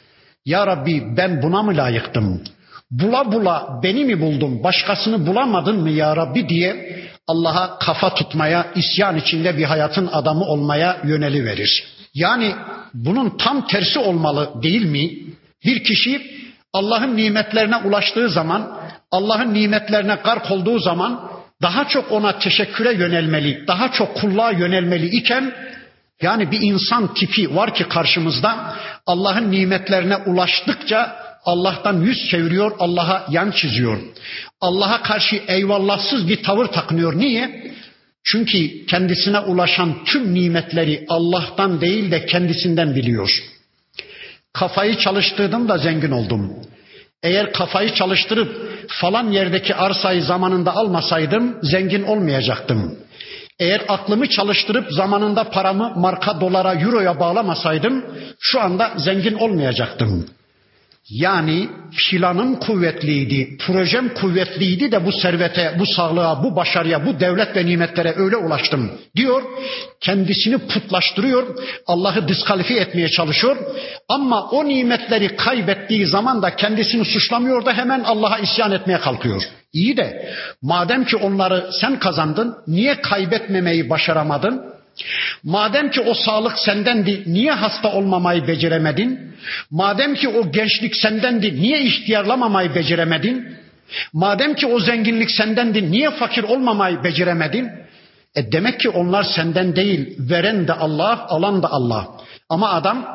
[0.47, 2.45] Ya Rabbi ben buna mı layıktım?
[2.91, 9.17] Bula bula beni mi buldun, başkasını bulamadın mı ya Rabbi diye Allah'a kafa tutmaya, isyan
[9.17, 11.85] içinde bir hayatın adamı olmaya yöneli verir.
[12.15, 12.55] Yani
[12.95, 15.11] bunun tam tersi olmalı değil mi?
[15.65, 16.44] Bir kişi
[16.75, 18.79] Allah'ın nimetlerine ulaştığı zaman,
[19.11, 21.31] Allah'ın nimetlerine gark olduğu zaman
[21.63, 25.53] daha çok ona teşekküre yönelmeli, daha çok kulluğa yönelmeli iken
[26.23, 28.75] yani bir insan tipi var ki karşımızda
[29.07, 33.99] Allah'ın nimetlerine ulaştıkça Allah'tan yüz çeviriyor, Allah'a yan çiziyor.
[34.61, 37.19] Allah'a karşı eyvallahsız bir tavır takınıyor.
[37.19, 37.73] Niye?
[38.25, 43.54] Çünkü kendisine ulaşan tüm nimetleri Allah'tan değil de kendisinden biliyor.
[44.55, 46.53] Kafayı çalıştırdım da zengin oldum.
[47.23, 52.99] Eğer kafayı çalıştırıp falan yerdeki arsayı zamanında almasaydım zengin olmayacaktım.
[53.59, 58.05] Eğer aklımı çalıştırıp zamanında paramı marka dolara, euroya bağlamasaydım
[58.41, 60.27] şu anda zengin olmayacaktım.
[61.11, 61.69] Yani
[62.11, 68.15] planım kuvvetliydi, projem kuvvetliydi de bu servete, bu sağlığa, bu başarıya, bu devlet ve nimetlere
[68.17, 69.43] öyle ulaştım diyor.
[70.01, 73.57] Kendisini putlaştırıyor, Allah'ı diskalifiye etmeye çalışıyor.
[74.09, 79.43] Ama o nimetleri kaybettiği zaman da kendisini suçlamıyor da hemen Allah'a isyan etmeye kalkıyor.
[79.73, 84.74] İyi de madem ki onları sen kazandın, niye kaybetmemeyi başaramadın?
[85.43, 89.35] Madem ki o sağlık sendendi, niye hasta olmamayı beceremedin?
[89.71, 93.57] Madem ki o gençlik sendendi, niye ihtiyarlamamayı beceremedin?
[94.13, 97.71] Madem ki o zenginlik sendendi, niye fakir olmamayı beceremedin?
[98.37, 102.09] E demek ki onlar senden değil, veren de Allah, alan da Allah.
[102.49, 103.07] Ama adam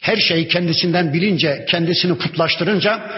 [0.00, 3.10] her şeyi kendisinden bilince, kendisini putlaştırınca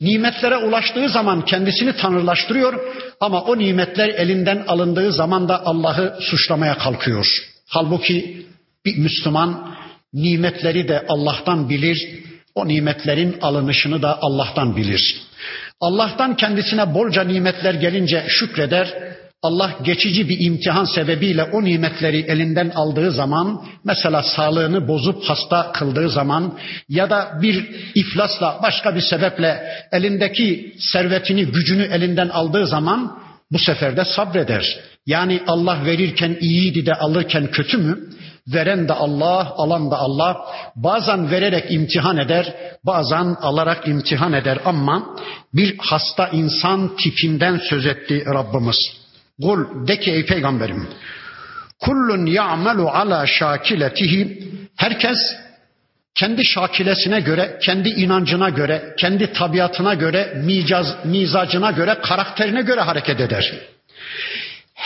[0.00, 2.80] Nimetlere ulaştığı zaman kendisini tanrılaştırıyor
[3.20, 7.26] ama o nimetler elinden alındığı zaman da Allah'ı suçlamaya kalkıyor.
[7.68, 8.46] Halbuki
[8.84, 9.74] bir Müslüman
[10.12, 12.08] nimetleri de Allah'tan bilir,
[12.54, 15.16] o nimetlerin alınışını da Allah'tan bilir.
[15.80, 19.07] Allah'tan kendisine bolca nimetler gelince şükreder,
[19.42, 26.08] Allah geçici bir imtihan sebebiyle o nimetleri elinden aldığı zaman, mesela sağlığını bozup hasta kıldığı
[26.10, 33.18] zaman ya da bir iflasla başka bir sebeple elindeki servetini, gücünü elinden aldığı zaman
[33.50, 34.78] bu sefer de sabreder.
[35.06, 37.98] Yani Allah verirken iyiydi de alırken kötü mü?
[38.48, 40.36] Veren de Allah, alan da Allah.
[40.76, 42.54] Bazen vererek imtihan eder,
[42.86, 45.16] bazen alarak imtihan eder ama
[45.54, 49.07] bir hasta insan tipinden söz etti Rabbimiz.
[49.42, 50.88] Kul de ki ey peygamberim.
[51.80, 54.48] Kullun ya'melu ala şakiletihi.
[54.76, 55.18] Herkes
[56.14, 60.42] kendi şakilesine göre, kendi inancına göre, kendi tabiatına göre,
[61.04, 63.54] mizacına göre, karakterine göre hareket eder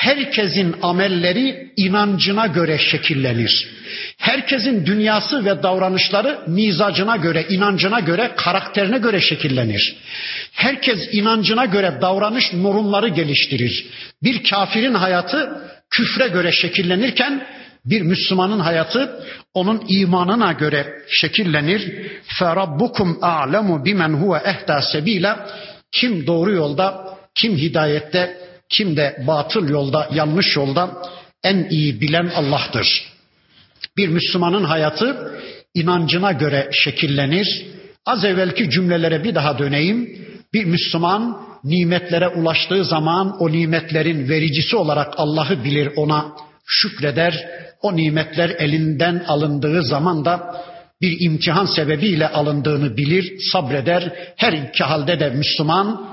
[0.02, 3.70] Herkesin amelleri inancına göre şekillenir.
[4.18, 9.96] Herkesin dünyası ve davranışları mizacına göre, inancına göre, karakterine göre şekillenir.
[10.52, 13.86] Herkes inancına göre davranış normları geliştirir.
[14.24, 17.48] Bir kafirin hayatı küfre göre şekillenirken
[17.86, 19.24] bir Müslümanın hayatı
[19.54, 22.12] onun imanına göre şekillenir.
[22.40, 25.36] فَرَبُّكُمْ أَعْلَمُ بِمَنْ هُوَ اَهْدَى سَب۪يلًا
[25.92, 28.41] Kim doğru yolda, kim hidayette,
[28.73, 30.91] kim de batıl yolda, yanlış yolda
[31.45, 33.13] en iyi bilen Allah'tır.
[33.97, 35.33] Bir Müslümanın hayatı
[35.75, 37.67] inancına göre şekillenir.
[38.07, 40.27] Az evvelki cümlelere bir daha döneyim.
[40.55, 46.33] Bir Müslüman nimetlere ulaştığı zaman o nimetlerin vericisi olarak Allah'ı bilir, ona
[46.67, 47.49] şükreder.
[47.83, 50.63] O nimetler elinden alındığı zaman da
[51.01, 54.13] bir imtihan sebebiyle alındığını bilir, sabreder.
[54.37, 56.12] Her iki halde de Müslüman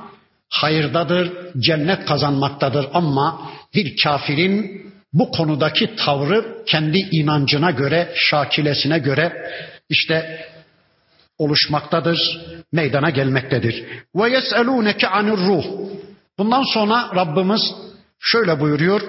[0.49, 4.81] hayırdadır, cennet kazanmaktadır ama bir kafirin
[5.13, 9.51] bu konudaki tavrı kendi inancına göre, şakilesine göre
[9.89, 10.45] işte
[11.37, 12.39] oluşmaktadır,
[12.71, 13.85] meydana gelmektedir.
[14.15, 15.65] Ve yeselûneke anir ruh.
[16.37, 17.61] Bundan sonra Rabbimiz
[18.19, 19.01] şöyle buyuruyor.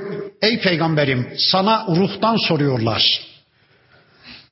[0.42, 3.30] Ey peygamberim sana ruhtan soruyorlar.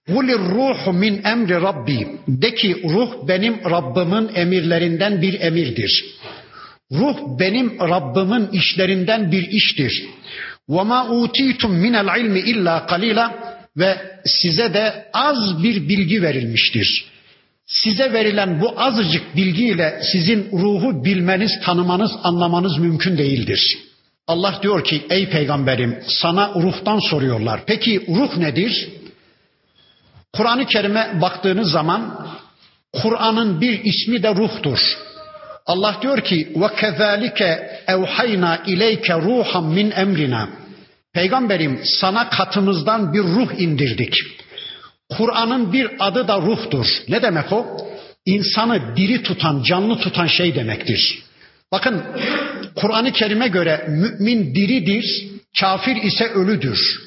[0.07, 2.09] Kulir ruhu min emri Rabbi.
[2.29, 6.05] De ki ruh benim Rabbimin emirlerinden bir emirdir.
[6.92, 10.06] Ruh benim Rabbimin işlerinden bir iştir.
[10.70, 17.06] وَمَا اُوتِيتُم مِنَ الْعِلْمِ illa kalila Ve size de az bir bilgi verilmiştir.
[17.66, 23.78] Size verilen bu azıcık bilgiyle sizin ruhu bilmeniz, tanımanız, anlamanız mümkün değildir.
[24.28, 27.62] Allah diyor ki ey peygamberim sana ruhtan soruyorlar.
[27.66, 28.90] Peki ruh nedir?
[30.34, 32.28] Kur'an-ı Kerim'e baktığınız zaman
[32.94, 34.80] Kur'an'ın bir ismi de ruhtur.
[35.69, 40.49] Allah diyor ki ve kezalike evhayna ileyke ruhan min emrina.
[41.15, 44.15] Peygamberim sana katımızdan bir ruh indirdik.
[45.17, 46.87] Kur'an'ın bir adı da ruhtur.
[47.09, 47.67] Ne demek o?
[48.27, 51.23] İnsanı diri tutan, canlı tutan şey demektir.
[51.73, 52.03] Bakın
[52.75, 55.29] Kur'an-ı Kerim'e göre mümin diridir,
[55.61, 57.01] kafir ise ölüdür.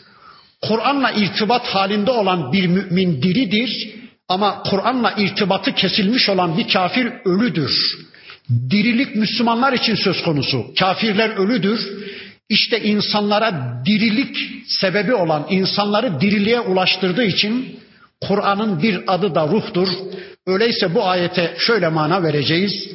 [0.62, 3.90] Kur'an'la irtibat halinde olan bir mümin diridir
[4.28, 7.98] ama Kur'an'la irtibatı kesilmiş olan bir kafir ölüdür.
[8.70, 10.66] Dirilik Müslümanlar için söz konusu.
[10.80, 11.90] Kafirler ölüdür.
[12.50, 14.38] İşte insanlara dirilik
[14.68, 17.80] sebebi olan, insanları diriliğe ulaştırdığı için
[18.22, 19.88] Kur'an'ın bir adı da ruhtur.
[20.48, 22.88] Öyleyse bu ayete şöyle mana vereceğiz.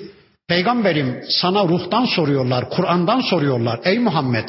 [0.49, 3.81] Peygamberim sana ruhtan soruyorlar, Kur'an'dan soruyorlar.
[3.85, 4.49] Ey Muhammed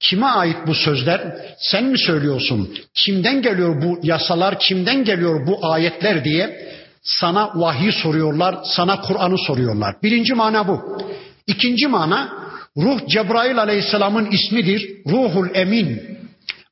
[0.00, 1.36] kime ait bu sözler?
[1.58, 2.74] Sen mi söylüyorsun?
[2.94, 4.58] Kimden geliyor bu yasalar?
[4.58, 6.73] Kimden geliyor bu ayetler diye
[7.04, 9.94] sana vahiy soruyorlar, sana Kur'an'ı soruyorlar.
[10.02, 11.02] Birinci mana bu.
[11.46, 12.32] İkinci mana
[12.76, 14.90] ruh Cebrail aleyhisselamın ismidir.
[15.06, 16.14] Ruhul emin.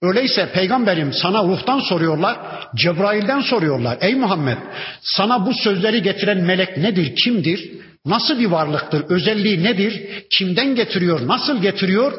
[0.02, 2.36] Öyleyse peygamberim sana ruhtan soruyorlar,
[2.76, 3.98] Cebrail'den soruyorlar.
[4.00, 4.56] Ey Muhammed
[5.02, 7.72] sana bu sözleri getiren melek nedir, kimdir?
[8.06, 10.24] Nasıl bir varlıktır, özelliği nedir?
[10.30, 12.12] Kimden getiriyor, nasıl getiriyor?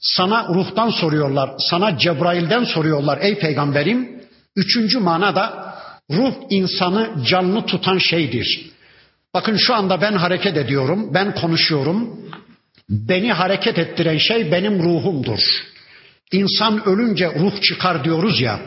[0.00, 4.20] Sana ruhtan soruyorlar, sana Cebrail'den soruyorlar ey peygamberim.
[4.56, 5.69] Üçüncü mana da
[6.12, 8.70] ruh insanı canlı tutan şeydir.
[9.34, 12.20] Bakın şu anda ben hareket ediyorum, ben konuşuyorum.
[12.88, 15.40] Beni hareket ettiren şey benim ruhumdur.
[16.32, 18.60] İnsan ölünce ruh çıkar diyoruz ya.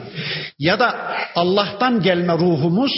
[0.60, 2.92] Ya da Allah'tan gelme ruhumuz,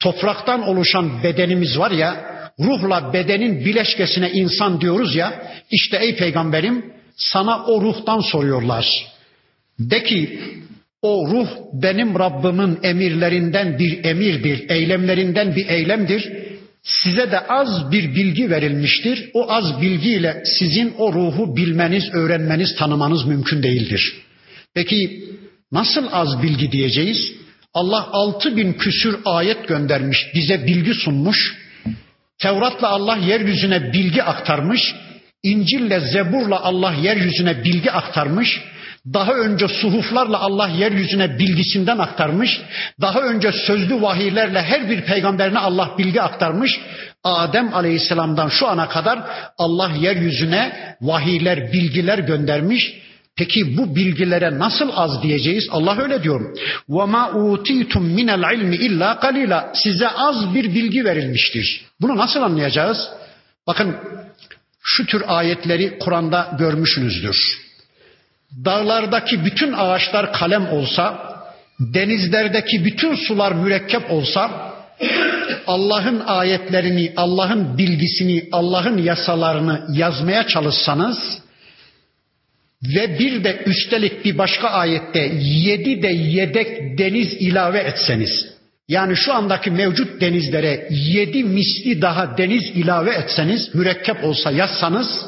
[0.00, 5.52] topraktan oluşan bedenimiz var ya, ruhla bedenin bileşkesine insan diyoruz ya.
[5.70, 9.06] İşte ey peygamberim sana o ruhtan soruyorlar.
[9.78, 10.40] De ki
[11.06, 16.32] o ruh benim Rabbimin emirlerinden bir emirdir, eylemlerinden bir eylemdir.
[16.82, 19.30] Size de az bir bilgi verilmiştir.
[19.34, 24.14] O az bilgiyle sizin o ruhu bilmeniz, öğrenmeniz, tanımanız mümkün değildir.
[24.74, 25.24] Peki
[25.72, 27.32] nasıl az bilgi diyeceğiz?
[27.74, 31.56] Allah altı bin küsür ayet göndermiş, bize bilgi sunmuş.
[32.38, 34.94] Tevrat'la Allah yeryüzüne bilgi aktarmış.
[35.42, 38.60] İncil'le Zebur'la Allah yeryüzüne bilgi aktarmış
[39.13, 42.61] Daha önce suhuflarla Allah yeryüzüne bilgisinden aktarmış.
[43.01, 46.79] Daha önce sözlü vahiylerle her bir peygamberine Allah bilgi aktarmış.
[47.23, 49.19] Adem Aleyhisselam'dan şu ana kadar
[49.57, 52.93] Allah yeryüzüne vahiyler, bilgiler göndermiş.
[53.35, 55.67] Peki bu bilgilere nasıl az diyeceğiz?
[55.71, 56.57] Allah öyle diyor.
[56.89, 61.85] وَمَا اُوتِيتُمْ مِنَ الْعِلْمِ اِلَّا قَلِيلًا Size az bir bilgi verilmiştir.
[62.01, 63.09] Bunu nasıl anlayacağız?
[63.67, 63.95] Bakın
[64.83, 67.37] şu tür ayetleri Kur'an'da görmüşsünüzdür.
[68.64, 71.36] Dağlardaki bütün ağaçlar kalem olsa,
[71.80, 74.72] denizlerdeki bütün sular mürekkep olsa,
[75.66, 81.18] Allah'ın ayetlerini, Allah'ın bilgisini, Allah'ın yasalarını yazmaya çalışsanız
[82.96, 88.46] ve bir de üstelik bir başka ayette yedi de yedek deniz ilave etseniz,
[88.88, 95.26] yani şu andaki mevcut denizlere yedi misli daha deniz ilave etseniz, mürekkep olsa yazsanız,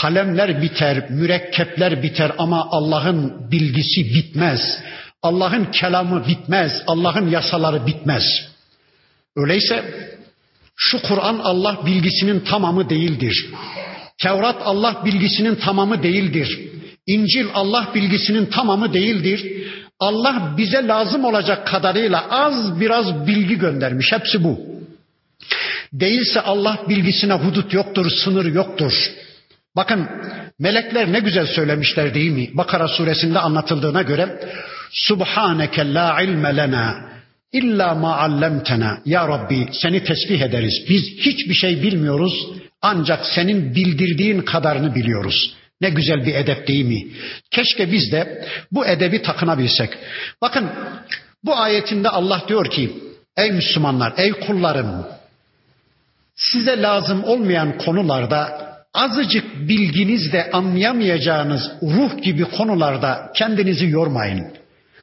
[0.00, 4.78] kalemler biter, mürekkepler biter ama Allah'ın bilgisi bitmez.
[5.22, 8.24] Allah'ın kelamı bitmez, Allah'ın yasaları bitmez.
[9.36, 9.84] Öyleyse
[10.76, 13.46] şu Kur'an Allah bilgisinin tamamı değildir.
[14.22, 16.60] Tevrat Allah bilgisinin tamamı değildir.
[17.06, 19.52] İncil Allah bilgisinin tamamı değildir.
[20.00, 24.12] Allah bize lazım olacak kadarıyla az biraz bilgi göndermiş.
[24.12, 24.60] Hepsi bu.
[25.92, 28.92] Değilse Allah bilgisine hudut yoktur, sınır yoktur.
[29.76, 30.08] Bakın
[30.58, 32.50] melekler ne güzel söylemişler değil mi?
[32.54, 34.40] Bakara suresinde anlatıldığına göre
[34.90, 37.06] Subhaneke la ilme lena
[37.52, 38.98] illa ma allamtena.
[39.04, 40.84] Ya Rabbi seni tesbih ederiz.
[40.88, 42.46] Biz hiçbir şey bilmiyoruz
[42.82, 45.56] ancak senin bildirdiğin kadarını biliyoruz.
[45.80, 47.06] Ne güzel bir edep değil mi?
[47.50, 49.90] Keşke biz de bu edebi takınabilsek.
[50.42, 50.68] Bakın
[51.44, 52.92] bu ayetinde Allah diyor ki
[53.36, 55.06] ey Müslümanlar, ey kullarım
[56.36, 58.65] size lazım olmayan konularda
[58.96, 64.46] azıcık bilginizle anlayamayacağınız ruh gibi konularda kendinizi yormayın.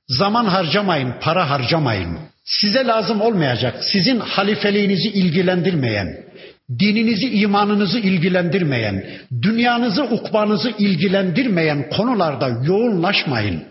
[0.08, 2.18] Zaman harcamayın, para harcamayın.
[2.44, 6.08] Size lazım olmayacak, sizin halifeliğinizi ilgilendirmeyen,
[6.80, 9.06] dininizi, imanınızı ilgilendirmeyen,
[9.42, 13.64] dünyanızı, ukbanızı ilgilendirmeyen konularda yoğunlaşmayın.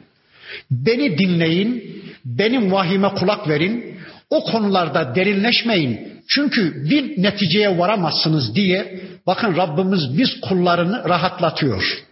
[0.70, 3.98] Beni dinleyin, benim vahime kulak verin,
[4.30, 6.12] o konularda derinleşmeyin.
[6.34, 12.02] Çünkü bir neticeye varamazsınız diye bakın Rabbimiz biz kullarını rahatlatıyor.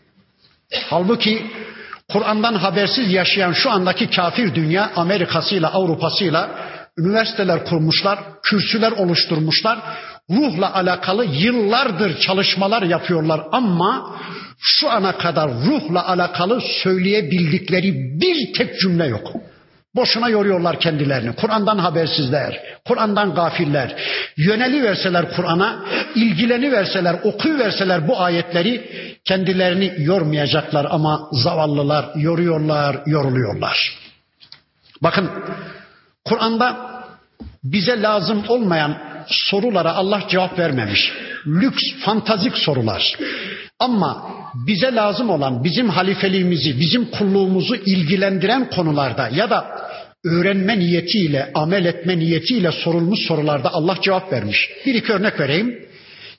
[0.91, 1.47] Halbuki
[2.12, 6.51] Kur'an'dan habersiz yaşayan şu andaki kafir dünya Amerika'sıyla Avrupa'sıyla
[6.99, 9.79] üniversiteler kurmuşlar, kürsüler oluşturmuşlar.
[10.31, 14.16] Ruhla alakalı yıllardır çalışmalar yapıyorlar ama
[14.61, 19.33] şu ana kadar ruhla alakalı söyleyebildikleri bir tek cümle yok.
[19.95, 21.32] Boşuna yoruyorlar kendilerini.
[21.32, 23.97] Kur'an'dan habersizler, Kur'an'dan gafiller.
[24.36, 25.84] Yöneli verseler Kur'an'a,
[26.14, 28.91] ilgileni verseler, okuyu verseler bu ayetleri
[29.24, 33.99] kendilerini yormayacaklar ama zavallılar yoruyorlar, yoruluyorlar.
[35.03, 35.30] Bakın
[36.24, 36.76] Kur'an'da
[37.64, 41.12] bize lazım olmayan sorulara Allah cevap vermemiş.
[41.47, 43.18] lüks, fantazik sorular.
[43.78, 49.90] Ama bize lazım olan bizim halifeliğimizi, bizim kulluğumuzu ilgilendiren konularda ya da
[50.24, 54.70] öğrenme niyetiyle, amel etme niyetiyle sorulmuş sorularda Allah cevap vermiş.
[54.86, 55.86] Bir iki örnek vereyim.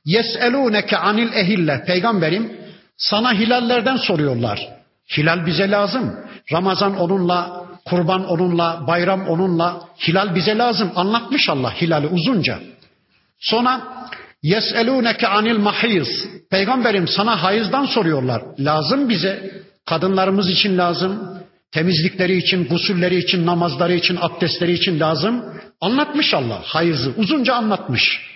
[0.06, 1.84] Yes'elûneke anil ehille.
[1.88, 2.52] Peygamberim
[2.98, 4.70] sana hilallerden soruyorlar.
[5.18, 6.16] Hilal bize lazım.
[6.52, 9.88] Ramazan onunla, kurban onunla, bayram onunla.
[10.08, 10.92] Hilal bize lazım.
[10.96, 12.60] Anlatmış Allah hilali uzunca.
[13.40, 13.82] Sonra
[14.44, 16.08] Yes'elûneke anil mahiz.
[16.50, 18.42] Peygamberim sana hayızdan soruyorlar.
[18.60, 19.52] Lazım bize.
[19.86, 21.42] Kadınlarımız için lazım.
[21.72, 25.46] Temizlikleri için, gusülleri için, namazları için, abdestleri için lazım.
[25.82, 27.14] Anlatmış Allah hayızı.
[27.18, 28.32] Uzunca anlatmış.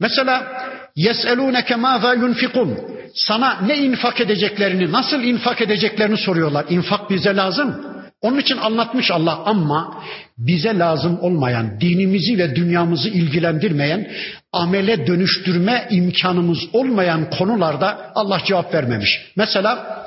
[0.00, 2.78] Mesela yeselûneke mâzâ yunfikun.
[3.14, 6.66] Sana ne infak edeceklerini, nasıl infak edeceklerini soruyorlar.
[6.68, 7.95] İnfak bize lazım.
[8.22, 10.02] Onun için anlatmış Allah ama
[10.38, 14.10] bize lazım olmayan, dinimizi ve dünyamızı ilgilendirmeyen,
[14.52, 19.32] amele dönüştürme imkanımız olmayan konularda Allah cevap vermemiş.
[19.36, 20.02] Mesela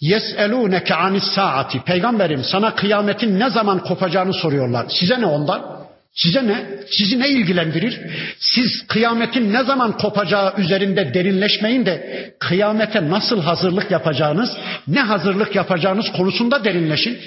[0.00, 1.80] Yes'elûneke anis saati.
[1.80, 4.86] Peygamberim sana kıyametin ne zaman kopacağını soruyorlar.
[4.88, 5.83] Size ne ondan?
[6.14, 6.64] Size ne?
[6.90, 8.00] Sizi ne ilgilendirir?
[8.38, 14.50] Siz kıyametin ne zaman kopacağı üzerinde derinleşmeyin de kıyamete nasıl hazırlık yapacağınız,
[14.88, 17.18] ne hazırlık yapacağınız konusunda derinleşin.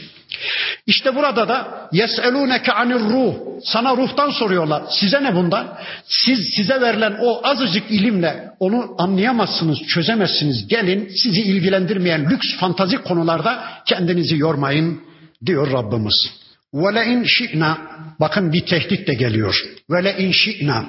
[0.87, 3.33] İşte burada da yeselûneke anir ruh.
[3.63, 4.83] Sana ruhtan soruyorlar.
[4.89, 5.77] Size ne bundan?
[6.07, 10.67] Siz size verilen o azıcık ilimle onu anlayamazsınız, çözemezsiniz.
[10.67, 15.01] Gelin sizi ilgilendirmeyen lüks fantazi konularda kendinizi yormayın
[15.45, 16.31] diyor Rabbimiz.
[16.73, 17.77] Ve in şi'na
[18.19, 19.63] bakın bir tehdit de geliyor.
[19.89, 20.85] Ve in şi'na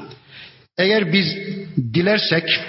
[0.79, 1.37] eğer biz
[1.95, 2.61] dilersek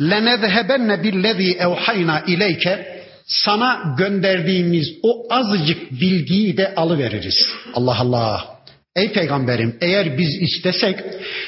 [0.00, 7.46] lenezhebenne billezî evhayna ileyke sana gönderdiğimiz o azıcık bilgiyi de alıveririz.
[7.74, 8.53] Allah Allah.
[8.95, 10.99] Ey peygamberim eğer biz istesek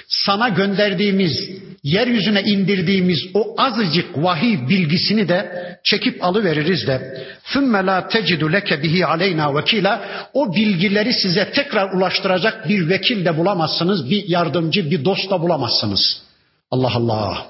[0.07, 1.49] sana gönderdiğimiz,
[1.83, 8.95] yeryüzüne indirdiğimiz o azıcık vahiy bilgisini de çekip alıveririz de ثُمَّ لَا تَجِدُ لَكَ بِهِ
[9.05, 9.99] عَلَيْنَا وَكِيلًا
[10.33, 16.21] O bilgileri size tekrar ulaştıracak bir vekil de bulamazsınız, bir yardımcı, bir dost da bulamazsınız.
[16.71, 17.47] Allah Allah.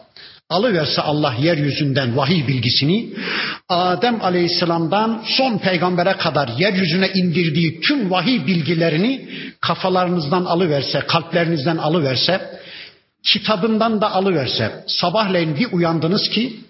[0.49, 3.09] Alıverse Allah yeryüzünden vahiy bilgisini
[3.68, 9.28] Adem Aleyhisselam'dan son peygambere kadar yeryüzüne indirdiği tüm vahiy bilgilerini
[9.60, 12.60] kafalarınızdan alıverse, kalplerinizden alıverse,
[13.22, 16.60] kitabından da alıverse, sabahleyin bir uyandınız ki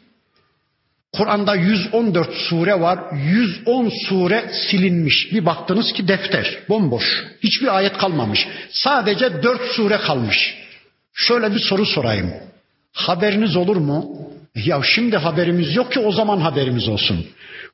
[1.13, 2.99] Kur'an'da 114 sure var.
[3.13, 5.33] 110 sure silinmiş.
[5.33, 7.25] Bir baktınız ki defter bomboş.
[7.43, 8.49] Hiçbir ayet kalmamış.
[8.71, 10.55] Sadece 4 sure kalmış.
[11.15, 12.35] Şöyle bir soru sorayım.
[12.93, 14.26] Haberiniz olur mu?
[14.65, 17.27] Ya şimdi haberimiz yok ki o zaman haberimiz olsun.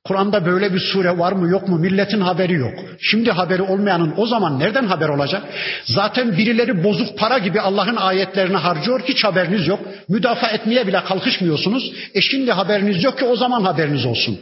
[0.05, 2.75] Kur'an'da böyle bir sure var mı yok mu milletin haberi yok.
[3.01, 5.43] Şimdi haberi olmayanın o zaman nereden haber olacak?
[5.85, 9.81] Zaten birileri bozuk para gibi Allah'ın ayetlerini harcıyor hiç haberiniz yok.
[10.09, 11.93] Müdafaa etmeye bile kalkışmıyorsunuz.
[12.15, 14.41] E şimdi haberiniz yok ki o zaman haberiniz olsun.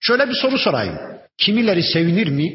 [0.00, 0.94] Şöyle bir soru sorayım.
[1.38, 2.52] Kimileri sevinir mi?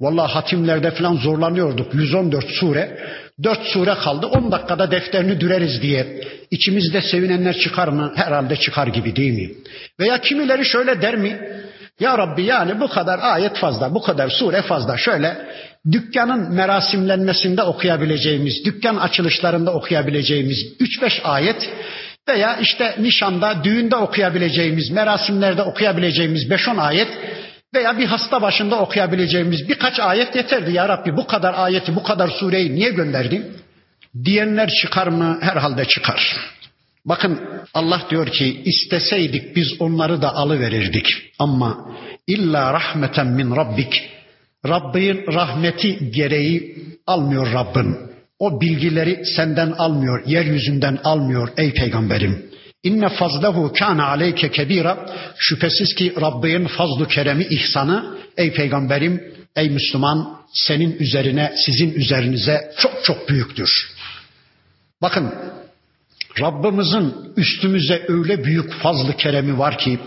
[0.00, 1.94] Vallahi hatimlerde falan zorlanıyorduk.
[1.94, 2.98] 114 sure.
[3.44, 4.26] 4 sure kaldı.
[4.26, 6.20] 10 dakikada defterini düreriz diye.
[6.50, 8.12] İçimizde sevinenler çıkar mı?
[8.16, 9.50] Herhalde çıkar gibi değil mi?
[10.00, 11.40] Veya kimileri şöyle der mi?
[12.00, 14.96] Ya Rabbi yani bu kadar ayet fazla, bu kadar sure fazla.
[14.96, 15.36] Şöyle
[15.92, 21.70] dükkanın merasimlenmesinde okuyabileceğimiz, dükkan açılışlarında okuyabileceğimiz 3-5 ayet
[22.28, 27.08] veya işte nişanda, düğünde okuyabileceğimiz, merasimlerde okuyabileceğimiz 5-10 ayet
[27.74, 30.72] veya bir hasta başında okuyabileceğimiz birkaç ayet yeterdi.
[30.72, 33.56] Ya Rabbi bu kadar ayeti, bu kadar sureyi niye gönderdin?
[34.24, 35.38] Diyenler çıkar mı?
[35.40, 36.36] Herhalde çıkar.
[37.04, 37.40] Bakın
[37.74, 41.06] Allah diyor ki isteseydik biz onları da alıverirdik.
[41.38, 41.90] Ama
[42.26, 44.10] illa rahmeten min rabbik.
[44.68, 47.96] Rabbin rahmeti gereği almıyor Rabbin.
[48.38, 52.51] O bilgileri senden almıyor, yeryüzünden almıyor ey peygamberim.
[52.82, 55.06] İnne fazlehu kana aleyke kebira.
[55.38, 63.04] Şüphesiz ki Rabbin fazlu keremi ihsanı ey peygamberim, ey Müslüman senin üzerine, sizin üzerinize çok
[63.04, 63.90] çok büyüktür.
[65.02, 65.34] Bakın
[66.40, 69.98] Rabbimizin üstümüze öyle büyük fazlı keremi var ki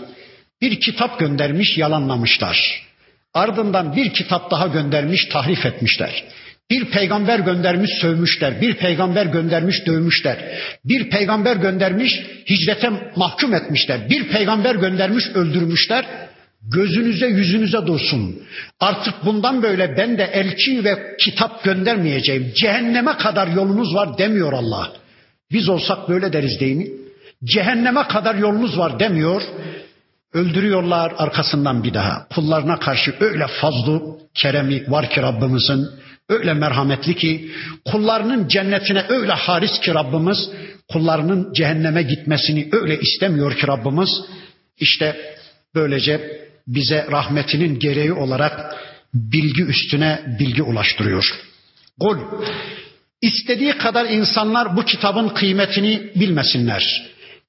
[0.60, 2.86] bir kitap göndermiş yalanlamışlar.
[3.34, 6.24] Ardından bir kitap daha göndermiş tahrif etmişler.
[6.70, 8.60] Bir peygamber göndermiş sövmüşler.
[8.60, 10.38] Bir peygamber göndermiş dövmüşler.
[10.84, 12.12] Bir peygamber göndermiş
[12.50, 14.10] hicrete mahkum etmişler.
[14.10, 16.06] Bir peygamber göndermiş öldürmüşler.
[16.62, 18.42] Gözünüze yüzünüze dursun.
[18.80, 22.52] Artık bundan böyle ben de elçi ve kitap göndermeyeceğim.
[22.54, 24.92] Cehenneme kadar yolunuz var demiyor Allah.
[25.52, 26.86] Biz olsak böyle deriz değil mi?
[27.44, 29.42] Cehenneme kadar yolunuz var demiyor.
[30.32, 32.28] Öldürüyorlar arkasından bir daha.
[32.28, 34.02] Kullarına karşı öyle fazlı
[34.34, 35.86] keremi var ki Rabbimizin.
[36.28, 37.50] Öyle merhametli ki
[37.84, 40.50] kullarının cennetine öyle haris ki Rabbimiz
[40.92, 44.10] kullarının cehenneme gitmesini öyle istemiyor ki Rabbimiz.
[44.78, 45.36] İşte
[45.74, 48.76] böylece bize rahmetinin gereği olarak
[49.14, 51.34] bilgi üstüne bilgi ulaştırıyor.
[52.00, 52.18] Kul,
[53.22, 57.06] istediği kadar insanlar bu kitabın kıymetini bilmesinler.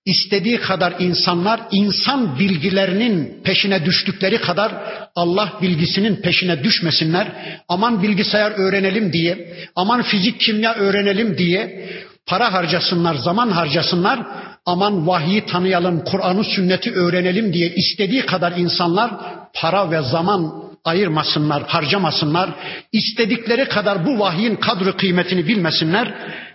[0.07, 4.71] İstediği kadar insanlar insan bilgilerinin peşine düştükleri kadar
[5.15, 7.27] Allah bilgisinin peşine düşmesinler.
[7.69, 11.89] Aman bilgisayar öğrenelim diye, aman fizik kimya öğrenelim diye
[12.25, 14.19] para harcasınlar, zaman harcasınlar.
[14.65, 19.11] Aman vahyi tanıyalım, Kur'an'ı sünneti öğrenelim diye istediği kadar insanlar
[19.53, 22.49] para ve zaman ayırmasınlar, harcamasınlar.
[22.91, 26.13] İstedikleri kadar bu vahyin kadri kıymetini bilmesinler.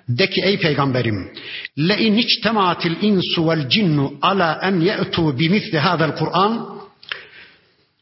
[0.09, 1.33] De ki ey peygamberim
[1.79, 6.53] le in içtemaatil insu vel cinnu ala en ye'tu bimithli hadal Kur'an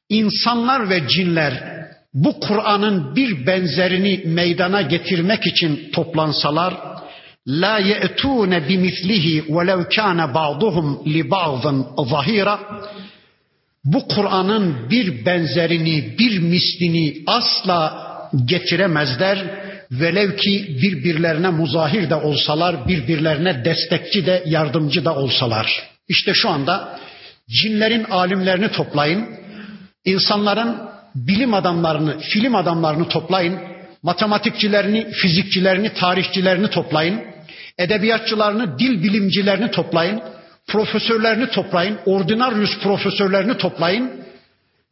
[0.08, 1.52] insanlar ve cinler
[2.14, 6.74] bu Kur'an'ın bir benzerini meydana getirmek için toplansalar
[7.48, 12.60] la ye'tune bimislihi velev kana ba'duhum li ba'dın zahira
[13.84, 18.10] bu Kur'an'ın bir benzerini, bir mislini asla
[18.44, 19.60] getiremezler
[19.90, 25.90] Velev ki birbirlerine muzahir de olsalar, birbirlerine destekçi de yardımcı da olsalar.
[26.08, 26.98] İşte şu anda
[27.48, 29.28] cinlerin alimlerini toplayın,
[30.04, 30.76] insanların
[31.14, 33.58] bilim adamlarını, film adamlarını toplayın,
[34.02, 37.20] matematikçilerini, fizikçilerini, tarihçilerini toplayın,
[37.78, 40.22] edebiyatçılarını, dil bilimcilerini toplayın,
[40.68, 44.10] profesörlerini toplayın, ordinaryus profesörlerini toplayın,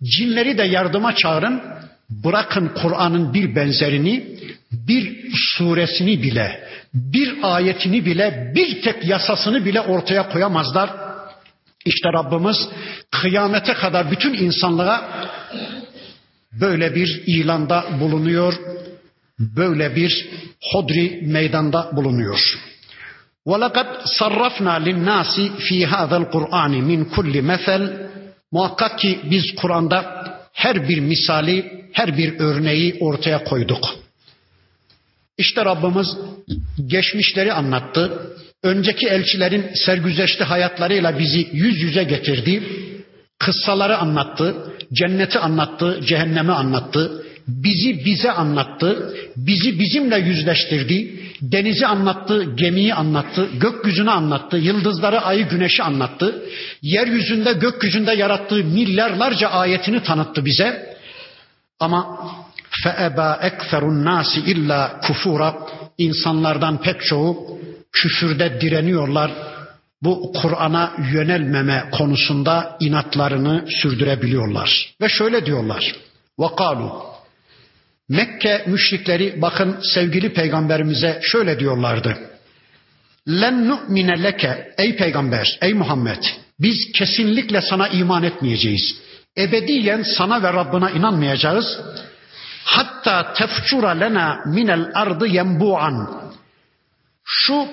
[0.03, 1.63] cinleri de yardıma çağırın,
[2.11, 4.27] bırakın Kur'an'ın bir benzerini,
[4.73, 10.91] bir suresini bile, bir ayetini bile, bir tek yasasını bile ortaya koyamazlar.
[11.85, 12.69] İşte Rabbimiz
[13.11, 15.29] kıyamete kadar bütün insanlığa
[16.53, 18.55] böyle bir ilanda bulunuyor,
[19.39, 20.29] böyle bir
[20.73, 22.59] hodri meydanda bulunuyor.
[23.50, 23.88] وَلَقَدْ
[24.20, 25.36] صَرَّفْنَا لِلنَّاسِ
[25.66, 27.84] ف۪ي هَذَا الْقُرْآنِ مِنْ كُلِّ مَثَلٍ
[28.52, 33.86] Muhakkak ki biz Kur'an'da her bir misali, her bir örneği ortaya koyduk.
[35.38, 36.18] İşte Rabbimiz
[36.88, 38.32] geçmişleri anlattı.
[38.64, 42.64] Önceki elçilerin sergüzeşti hayatlarıyla bizi yüz yüze getirdi.
[43.40, 44.56] Kıssaları anlattı,
[44.94, 47.24] cenneti anlattı, cehennemi anlattı.
[47.48, 51.20] Bizi bize anlattı, bizi bizimle yüzleştirdi.
[51.42, 56.44] Denizi anlattı, gemiyi anlattı, gökyüzünü anlattı, yıldızları, ayı, güneşi anlattı.
[56.82, 60.98] Yeryüzünde, gökyüzünde yarattığı milyarlarca ayetini tanıttı bize.
[61.80, 62.20] Ama
[62.84, 65.56] فَاَبَا اَكْفَرُ النَّاسِ illa kufura
[65.98, 67.60] insanlardan pek çoğu
[67.92, 69.32] küfürde direniyorlar.
[70.02, 74.94] Bu Kur'an'a yönelmeme konusunda inatlarını sürdürebiliyorlar.
[75.02, 75.96] Ve şöyle diyorlar.
[76.40, 77.14] وَقَالُوا
[78.09, 82.19] Mekke müşrikleri bakın sevgili peygamberimize şöyle diyorlardı.
[83.29, 86.23] Len nu'mine leke ey peygamber, ey Muhammed
[86.61, 88.95] biz kesinlikle sana iman etmeyeceğiz.
[89.39, 91.81] Ebediyen sana ve Rabbına inanmayacağız.
[92.65, 96.23] Hatta tefcura lena minel ardı yembu'an.
[97.25, 97.69] Şu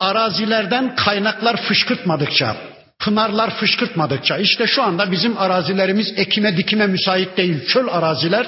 [0.00, 2.56] arazilerden kaynaklar fışkırtmadıkça,
[2.98, 8.46] pınarlar fışkırtmadıkça, işte şu anda bizim arazilerimiz ekime dikime müsait değil, çöl araziler.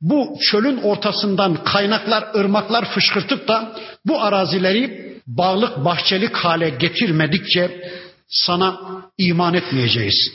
[0.00, 7.90] Bu çölün ortasından kaynaklar, ırmaklar fışkırtıp da bu arazileri bağlık, bahçelik hale getirmedikçe
[8.28, 8.80] sana
[9.18, 10.32] iman etmeyeceğiz.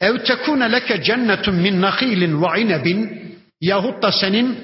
[0.00, 3.26] Ev tekune leke cennetun min nakhilin ve inebin
[3.60, 4.58] yahut da senin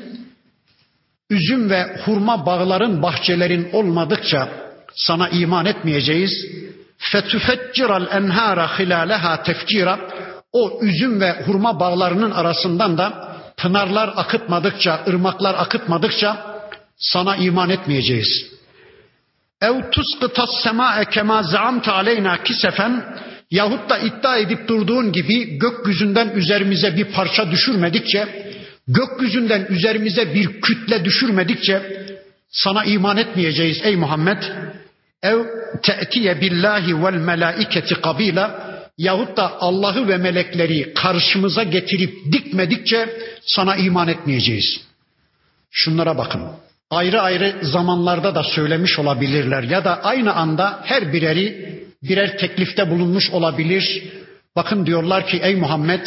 [1.30, 4.48] üzüm ve hurma bağların, bahçelerin olmadıkça
[4.94, 6.46] sana iman etmeyeceğiz.
[6.98, 10.00] Fetüfecciral enhara hilaleha tefcira
[10.52, 13.31] o üzüm ve hurma bağlarının arasından da
[13.62, 16.60] pınarlar akıtmadıkça, ırmaklar akıtmadıkça
[16.96, 18.52] sana iman etmeyeceğiz.
[19.62, 23.04] Ev tusqıtas sema'e kema zaamte aleyna kisefen
[23.50, 28.52] yahut da iddia edip durduğun gibi gökyüzünden üzerimize bir parça düşürmedikçe
[28.88, 31.82] gökyüzünden üzerimize bir kütle düşürmedikçe
[32.50, 34.42] sana iman etmeyeceğiz ey Muhammed.
[35.22, 35.38] Ev
[35.82, 43.08] te'tiye billahi vel melaiketi kabila yahut da Allah'ı ve melekleri karşımıza getirip dikmedikçe
[43.42, 44.80] sana iman etmeyeceğiz.
[45.70, 46.42] Şunlara bakın.
[46.90, 51.72] Ayrı ayrı zamanlarda da söylemiş olabilirler ya da aynı anda her bireri
[52.02, 54.02] birer teklifte bulunmuş olabilir.
[54.56, 56.06] Bakın diyorlar ki ey Muhammed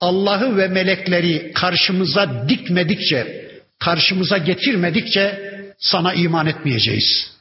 [0.00, 7.34] Allah'ı ve melekleri karşımıza dikmedikçe, karşımıza getirmedikçe sana iman etmeyeceğiz.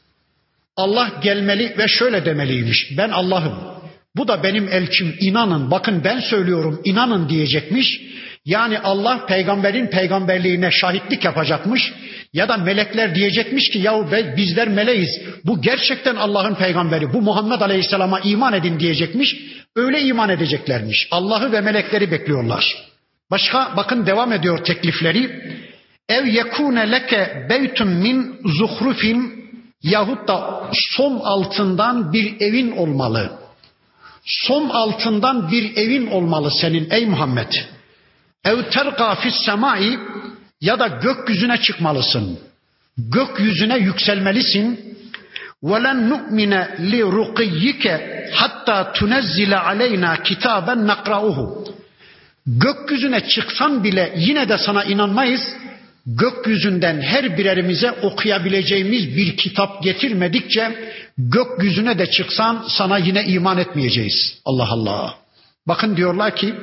[0.75, 2.97] Allah gelmeli ve şöyle demeliymiş.
[2.97, 3.82] Ben Allah'ım.
[4.15, 5.15] Bu da benim elçim.
[5.19, 5.71] İnanın.
[5.71, 6.81] Bakın ben söylüyorum.
[6.83, 8.01] inanın diyecekmiş.
[8.45, 11.93] Yani Allah peygamberin peygamberliğine şahitlik yapacakmış.
[12.33, 14.07] Ya da melekler diyecekmiş ki yahu
[14.37, 15.09] bizler meleğiz.
[15.45, 17.13] Bu gerçekten Allah'ın peygamberi.
[17.13, 19.35] Bu Muhammed Aleyhisselam'a iman edin diyecekmiş.
[19.75, 21.07] Öyle iman edeceklermiş.
[21.11, 22.75] Allah'ı ve melekleri bekliyorlar.
[23.31, 25.41] Başka bakın devam ediyor teklifleri.
[26.09, 29.43] Ev yekune leke beytun min zuhrufin
[29.83, 33.42] yahut da som altından bir evin olmalı
[34.24, 37.52] Som altından bir evin olmalı senin ey Muhammed.
[38.44, 39.98] Ev terqa fis semai
[40.60, 42.38] ya da gökyüzüne çıkmalısın.
[42.98, 44.88] Gökyüzüne yükselmelisin.
[45.62, 46.52] وَلَنْ نُؤْمِنَ
[46.92, 47.84] لِرُقِيِّكَ
[48.38, 51.38] حَتَّى تُنَزِّلَ عَلَيْنَا كِتَابًا نَقْرَأُهُ
[52.46, 55.42] Gökyüzüne çıksan bile yine de sana inanmayız.
[56.05, 60.75] Gökyüzünden her birerimize okuyabileceğimiz bir kitap getirmedikçe
[61.17, 64.39] gökyüzüne de çıksan sana yine iman etmeyeceğiz.
[64.45, 65.15] Allah Allah.
[65.67, 66.53] Bakın diyorlar ki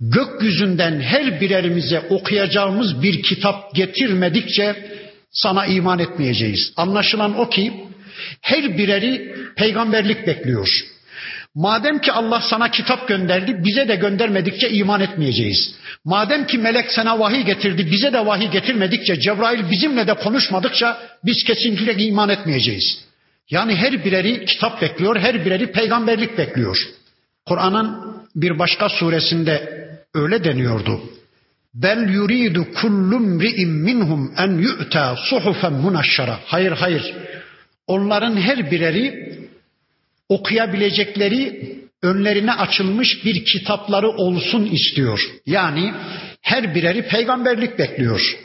[0.00, 4.76] gökyüzünden her birerimize okuyacağımız bir kitap getirmedikçe
[5.30, 6.72] sana iman etmeyeceğiz.
[6.76, 7.72] Anlaşılan o ki
[8.40, 10.68] her bireri peygamberlik bekliyor.
[11.56, 15.74] Madem ki Allah sana kitap gönderdi, bize de göndermedikçe iman etmeyeceğiz.
[16.04, 21.44] Madem ki melek sana vahiy getirdi, bize de vahiy getirmedikçe, Cebrail bizimle de konuşmadıkça biz
[21.44, 23.04] kesinlikle iman etmeyeceğiz.
[23.50, 26.88] Yani her bireri kitap bekliyor, her bireri peygamberlik bekliyor.
[27.46, 27.96] Kur'an'ın
[28.34, 31.00] bir başka suresinde öyle deniyordu.
[31.74, 36.38] Bel yuridu kullum ri'in minhum en yu'ta suhufen munaşşara.
[36.46, 37.14] Hayır hayır.
[37.86, 39.36] Onların her bireri
[40.28, 45.20] okuyabilecekleri önlerine açılmış bir kitapları olsun istiyor.
[45.46, 45.94] Yani
[46.42, 48.36] her bireri peygamberlik bekliyor.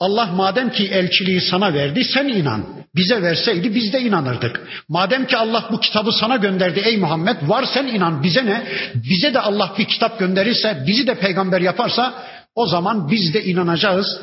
[0.00, 2.66] Allah madem ki elçiliği sana verdi sen inan.
[2.96, 4.68] Bize verseydi biz de inanırdık.
[4.88, 8.66] Madem ki Allah bu kitabı sana gönderdi ey Muhammed var sen inan bize ne?
[8.94, 12.14] Bize de Allah bir kitap gönderirse bizi de peygamber yaparsa
[12.54, 14.20] o zaman biz de inanacağız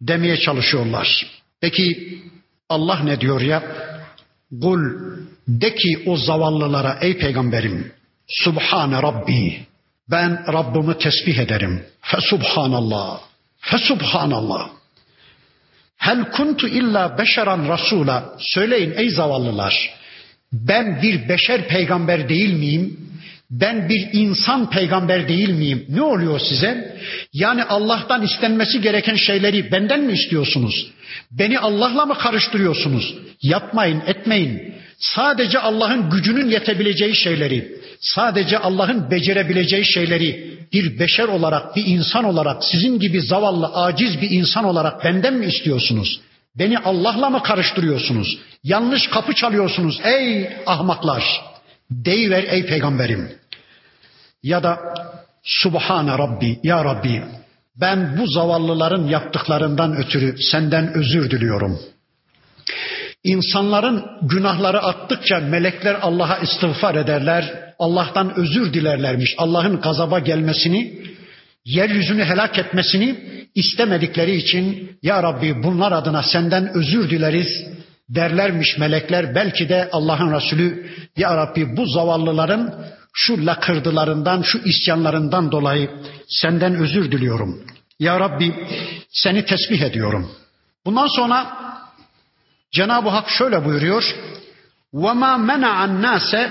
[0.00, 1.26] demeye çalışıyorlar.
[1.60, 2.18] Peki
[2.68, 3.62] Allah ne diyor ya?
[4.62, 4.82] Kul
[5.48, 7.92] de ki o zavallılara ey peygamberim
[8.26, 9.66] Subhane Rabbi
[10.10, 11.82] ben Rabbimi tesbih ederim.
[12.00, 13.20] Fe subhanallah.
[13.58, 14.70] Fe subhanallah.
[15.96, 18.34] Hel kuntu illa beşeran rasula.
[18.38, 19.74] Söyleyin ey zavallılar.
[20.52, 23.09] Ben bir beşer peygamber değil miyim?
[23.50, 25.86] Ben bir insan peygamber değil miyim?
[25.88, 26.98] Ne oluyor size?
[27.32, 30.90] Yani Allah'tan istenmesi gereken şeyleri benden mi istiyorsunuz?
[31.30, 33.14] Beni Allah'la mı karıştırıyorsunuz?
[33.42, 34.74] Yapmayın, etmeyin.
[34.98, 42.64] Sadece Allah'ın gücünün yetebileceği şeyleri, sadece Allah'ın becerebileceği şeyleri bir beşer olarak, bir insan olarak,
[42.64, 46.20] sizin gibi zavallı, aciz bir insan olarak benden mi istiyorsunuz?
[46.58, 48.38] Beni Allah'la mı karıştırıyorsunuz?
[48.64, 51.24] Yanlış kapı çalıyorsunuz ey ahmaklar.
[51.90, 53.39] Deyiver ey peygamberim.
[54.42, 54.78] Ya da
[55.42, 57.22] Subhane Rabbi, Ya Rabbi
[57.76, 61.78] ben bu zavallıların yaptıklarından ötürü senden özür diliyorum.
[63.24, 67.72] İnsanların günahları attıkça melekler Allah'a istiğfar ederler.
[67.78, 69.34] Allah'tan özür dilerlermiş.
[69.38, 71.00] Allah'ın gazaba gelmesini,
[71.64, 73.16] yeryüzünü helak etmesini
[73.54, 77.66] istemedikleri için Ya Rabbi bunlar adına senden özür dileriz
[78.08, 79.34] derlermiş melekler.
[79.34, 80.86] Belki de Allah'ın Resulü
[81.16, 85.89] Ya Rabbi bu zavallıların şu lakırdılarından, şu isyanlarından dolayı
[86.27, 87.65] senden özür diliyorum.
[87.99, 88.53] Ya Rabbi
[89.09, 90.31] seni tesbih ediyorum.
[90.85, 91.57] Bundan sonra
[92.71, 94.15] Cenab-ı Hak şöyle buyuruyor.
[94.93, 96.49] وَمَا مَنَعَ النَّاسَ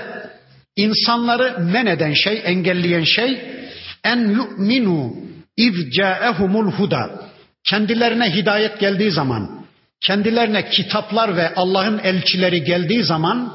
[0.75, 3.41] insanları men eden şey, engelleyen şey
[4.03, 5.13] en yu'minu
[5.57, 7.25] iz ca'ehumul huda.
[7.63, 9.65] Kendilerine hidayet geldiği zaman,
[10.01, 13.53] kendilerine kitaplar ve Allah'ın elçileri geldiği zaman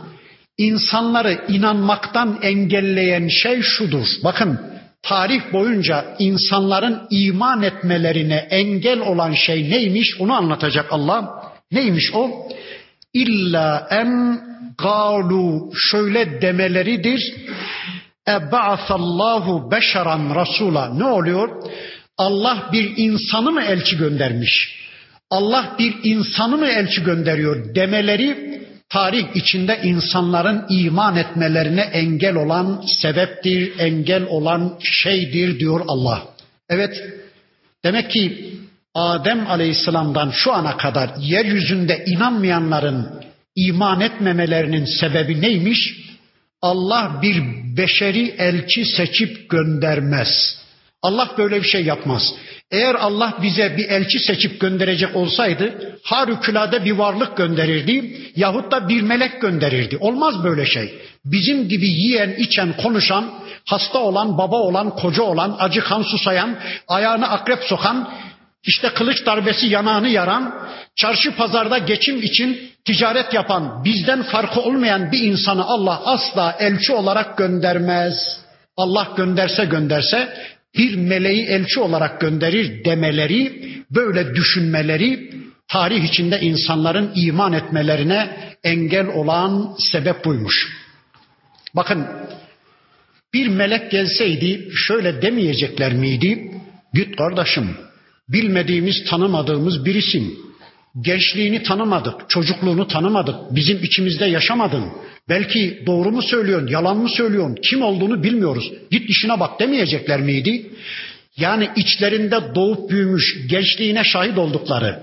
[0.58, 4.08] insanları inanmaktan engelleyen şey şudur.
[4.24, 4.60] Bakın
[5.02, 11.44] tarih boyunca insanların iman etmelerine engel olan şey neymiş onu anlatacak Allah.
[11.72, 12.48] Neymiş o?
[13.14, 14.40] İlla en
[14.78, 17.36] galu şöyle demeleridir.
[18.28, 20.94] Ebasallahu beşeran rasula.
[20.94, 21.64] Ne oluyor?
[22.18, 24.86] Allah bir insanı mı elçi göndermiş?
[25.32, 28.55] Allah bir insanı mı elçi gönderiyor demeleri
[28.90, 36.24] tarih içinde insanların iman etmelerine engel olan sebeptir, engel olan şeydir diyor Allah.
[36.70, 37.04] Evet,
[37.84, 38.56] demek ki
[38.94, 43.24] Adem Aleyhisselam'dan şu ana kadar yeryüzünde inanmayanların
[43.56, 46.06] iman etmemelerinin sebebi neymiş?
[46.62, 47.44] Allah bir
[47.78, 50.58] beşeri elçi seçip göndermez.
[51.06, 52.34] Allah böyle bir şey yapmaz.
[52.72, 59.02] Eğer Allah bize bir elçi seçip gönderecek olsaydı harikulade bir varlık gönderirdi yahut da bir
[59.02, 59.98] melek gönderirdi.
[59.98, 60.94] Olmaz böyle şey.
[61.26, 63.34] Bizim gibi yiyen, içen, konuşan,
[63.66, 68.10] hasta olan, baba olan, koca olan, acı kan susayan, ayağını akrep sokan,
[68.64, 75.20] işte kılıç darbesi yanağını yaran, çarşı pazarda geçim için ticaret yapan, bizden farkı olmayan bir
[75.20, 78.46] insanı Allah asla elçi olarak göndermez.
[78.78, 80.38] Allah gönderse gönderse
[80.78, 83.62] bir meleği elçi olarak gönderir demeleri,
[83.92, 85.32] böyle düşünmeleri
[85.68, 88.30] tarih içinde insanların iman etmelerine
[88.64, 90.68] engel olan sebep buymuş.
[91.76, 92.08] Bakın
[93.34, 96.52] bir melek gelseydi şöyle demeyecekler miydi?
[96.94, 97.78] Git kardeşim
[98.30, 100.40] bilmediğimiz tanımadığımız birisin.
[101.02, 104.84] Gençliğini tanımadık, çocukluğunu tanımadık, bizim içimizde yaşamadın.
[105.30, 108.72] Belki doğru mu söylüyorsun, yalan mı söylüyorsun, kim olduğunu bilmiyoruz.
[108.92, 110.72] Git işine bak demeyecekler miydi?
[111.38, 115.00] Yani içlerinde doğup büyümüş, gençliğine şahit oldukları,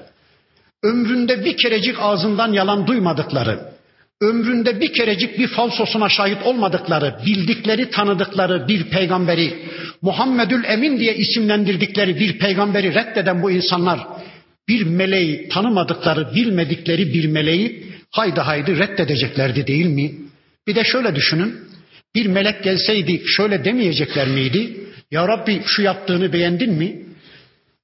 [0.82, 3.60] ömründe bir kerecik ağzından yalan duymadıkları,
[4.20, 9.68] ömründe bir kerecik bir falsosuna şahit olmadıkları, bildikleri, tanıdıkları bir peygamberi,
[10.02, 14.00] Muhammedül Emin diye isimlendirdikleri bir peygamberi reddeden bu insanlar,
[14.68, 20.12] bir meleği tanımadıkları, bilmedikleri bir meleği haydi haydi reddedeceklerdi değil mi?
[20.66, 21.54] Bir de şöyle düşünün,
[22.14, 24.76] bir melek gelseydi şöyle demeyecekler miydi?
[25.10, 27.02] Ya Rabbi şu yaptığını beğendin mi?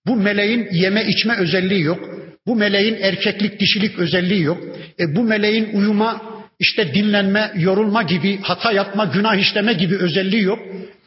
[0.07, 2.19] Bu meleğin yeme içme özelliği yok.
[2.47, 4.59] Bu meleğin erkeklik dişilik özelliği yok.
[5.01, 6.23] E, bu meleğin uyuma,
[6.59, 10.59] işte dinlenme, yorulma gibi, hata yapma, günah işleme gibi özelliği yok.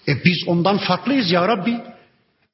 [0.08, 1.78] E biz ondan farklıyız ya Rabbi.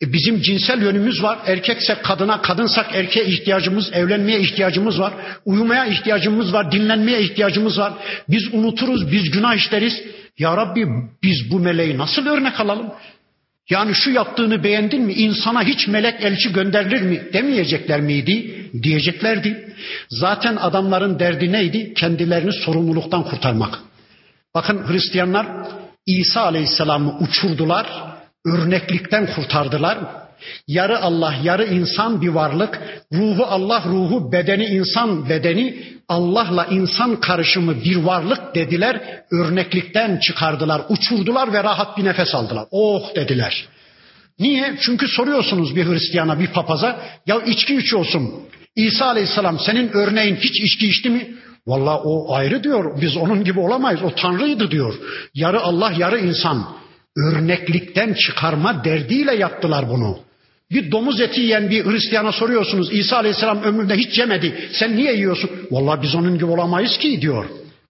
[0.02, 1.40] E bizim cinsel yönümüz var.
[1.46, 5.14] Erkekse kadına, kadınsak erkeğe ihtiyacımız, evlenmeye ihtiyacımız var.
[5.46, 7.94] Uyumaya ihtiyacımız var, dinlenmeye ihtiyacımız var.
[8.30, 10.04] Biz unuturuz, biz günah işleriz.
[10.38, 10.86] Ya Rabbi
[11.24, 12.92] biz bu meleği nasıl örnek alalım?
[13.70, 15.14] Yani şu yaptığını beğendin mi?
[15.14, 17.22] İnsana hiç melek elçi gönderilir mi?
[17.34, 18.66] Demeyecekler miydi?
[18.84, 19.76] Diyeceklerdi.
[20.10, 21.94] Zaten adamların derdi neydi?
[21.94, 23.80] Kendilerini sorumluluktan kurtarmak.
[24.56, 25.48] Bakın Hristiyanlar
[26.06, 27.88] İsa Aleyhisselam'ı uçurdular,
[28.46, 29.98] örneklikten kurtardılar.
[30.68, 32.80] Yarı Allah, yarı insan bir varlık.
[33.14, 39.24] Ruhu Allah ruhu, bedeni insan bedeni, Allah'la insan karışımı bir varlık dediler.
[39.32, 42.66] Örneklikten çıkardılar, uçurdular ve rahat bir nefes aldılar.
[42.72, 43.68] Oh dediler.
[44.40, 44.78] Niye?
[44.82, 48.34] Çünkü soruyorsunuz bir Hristiyana, bir papaza, ya içki içiyorsun.
[48.76, 51.36] İsa Aleyhisselam senin örneğin hiç içki içti mi?
[51.68, 53.02] Valla o ayrı diyor.
[53.02, 54.04] Biz onun gibi olamayız.
[54.04, 54.94] O Tanrı'ydı diyor.
[55.34, 56.68] Yarı Allah, yarı insan.
[57.18, 60.20] Örneklikten çıkarma derdiyle yaptılar bunu.
[60.72, 62.94] Bir domuz eti yiyen bir Hristiyana soruyorsunuz.
[62.94, 64.70] İsa Aleyhisselam ömründe hiç yemedi.
[64.72, 65.50] Sen niye yiyorsun?
[65.72, 67.46] Vallahi biz onun gibi olamayız ki diyor.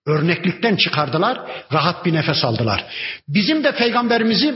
[0.05, 1.39] Örneklikten çıkardılar,
[1.73, 2.85] rahat bir nefes aldılar.
[3.27, 4.55] Bizim de peygamberimizi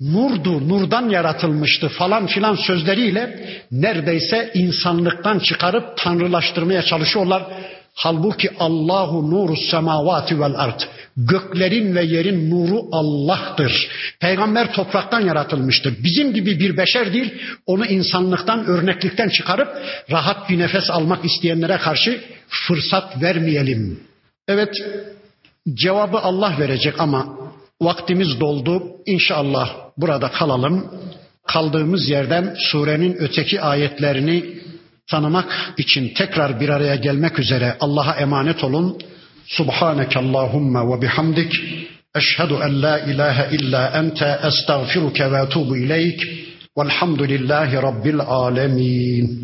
[0.00, 7.42] nurdu, nurdan yaratılmıştı falan filan sözleriyle neredeyse insanlıktan çıkarıp tanrılaştırmaya çalışıyorlar.
[7.94, 10.80] Halbuki Allahu nuru semavati vel ard.
[11.16, 13.88] Göklerin ve yerin nuru Allah'tır.
[14.20, 16.04] Peygamber topraktan yaratılmıştır.
[16.04, 17.34] Bizim gibi bir beşer değil,
[17.66, 19.68] onu insanlıktan, örneklikten çıkarıp
[20.10, 24.00] rahat bir nefes almak isteyenlere karşı fırsat vermeyelim.
[24.48, 24.74] Evet,
[25.74, 27.38] cevabı Allah verecek ama
[27.82, 28.82] vaktimiz doldu.
[29.06, 30.90] İnşallah burada kalalım.
[31.46, 34.44] Kaldığımız yerden surenin öteki ayetlerini
[35.10, 38.98] tanımak için tekrar bir araya gelmek üzere Allah'a emanet olun.
[39.56, 41.52] Subhaneke Allahumma ve bihamdik.
[42.14, 46.20] Eşhedü en la ilahe illa ente estağfiruke ve etubu ileyk.
[46.78, 49.41] Velhamdülillahi Rabbil alemin.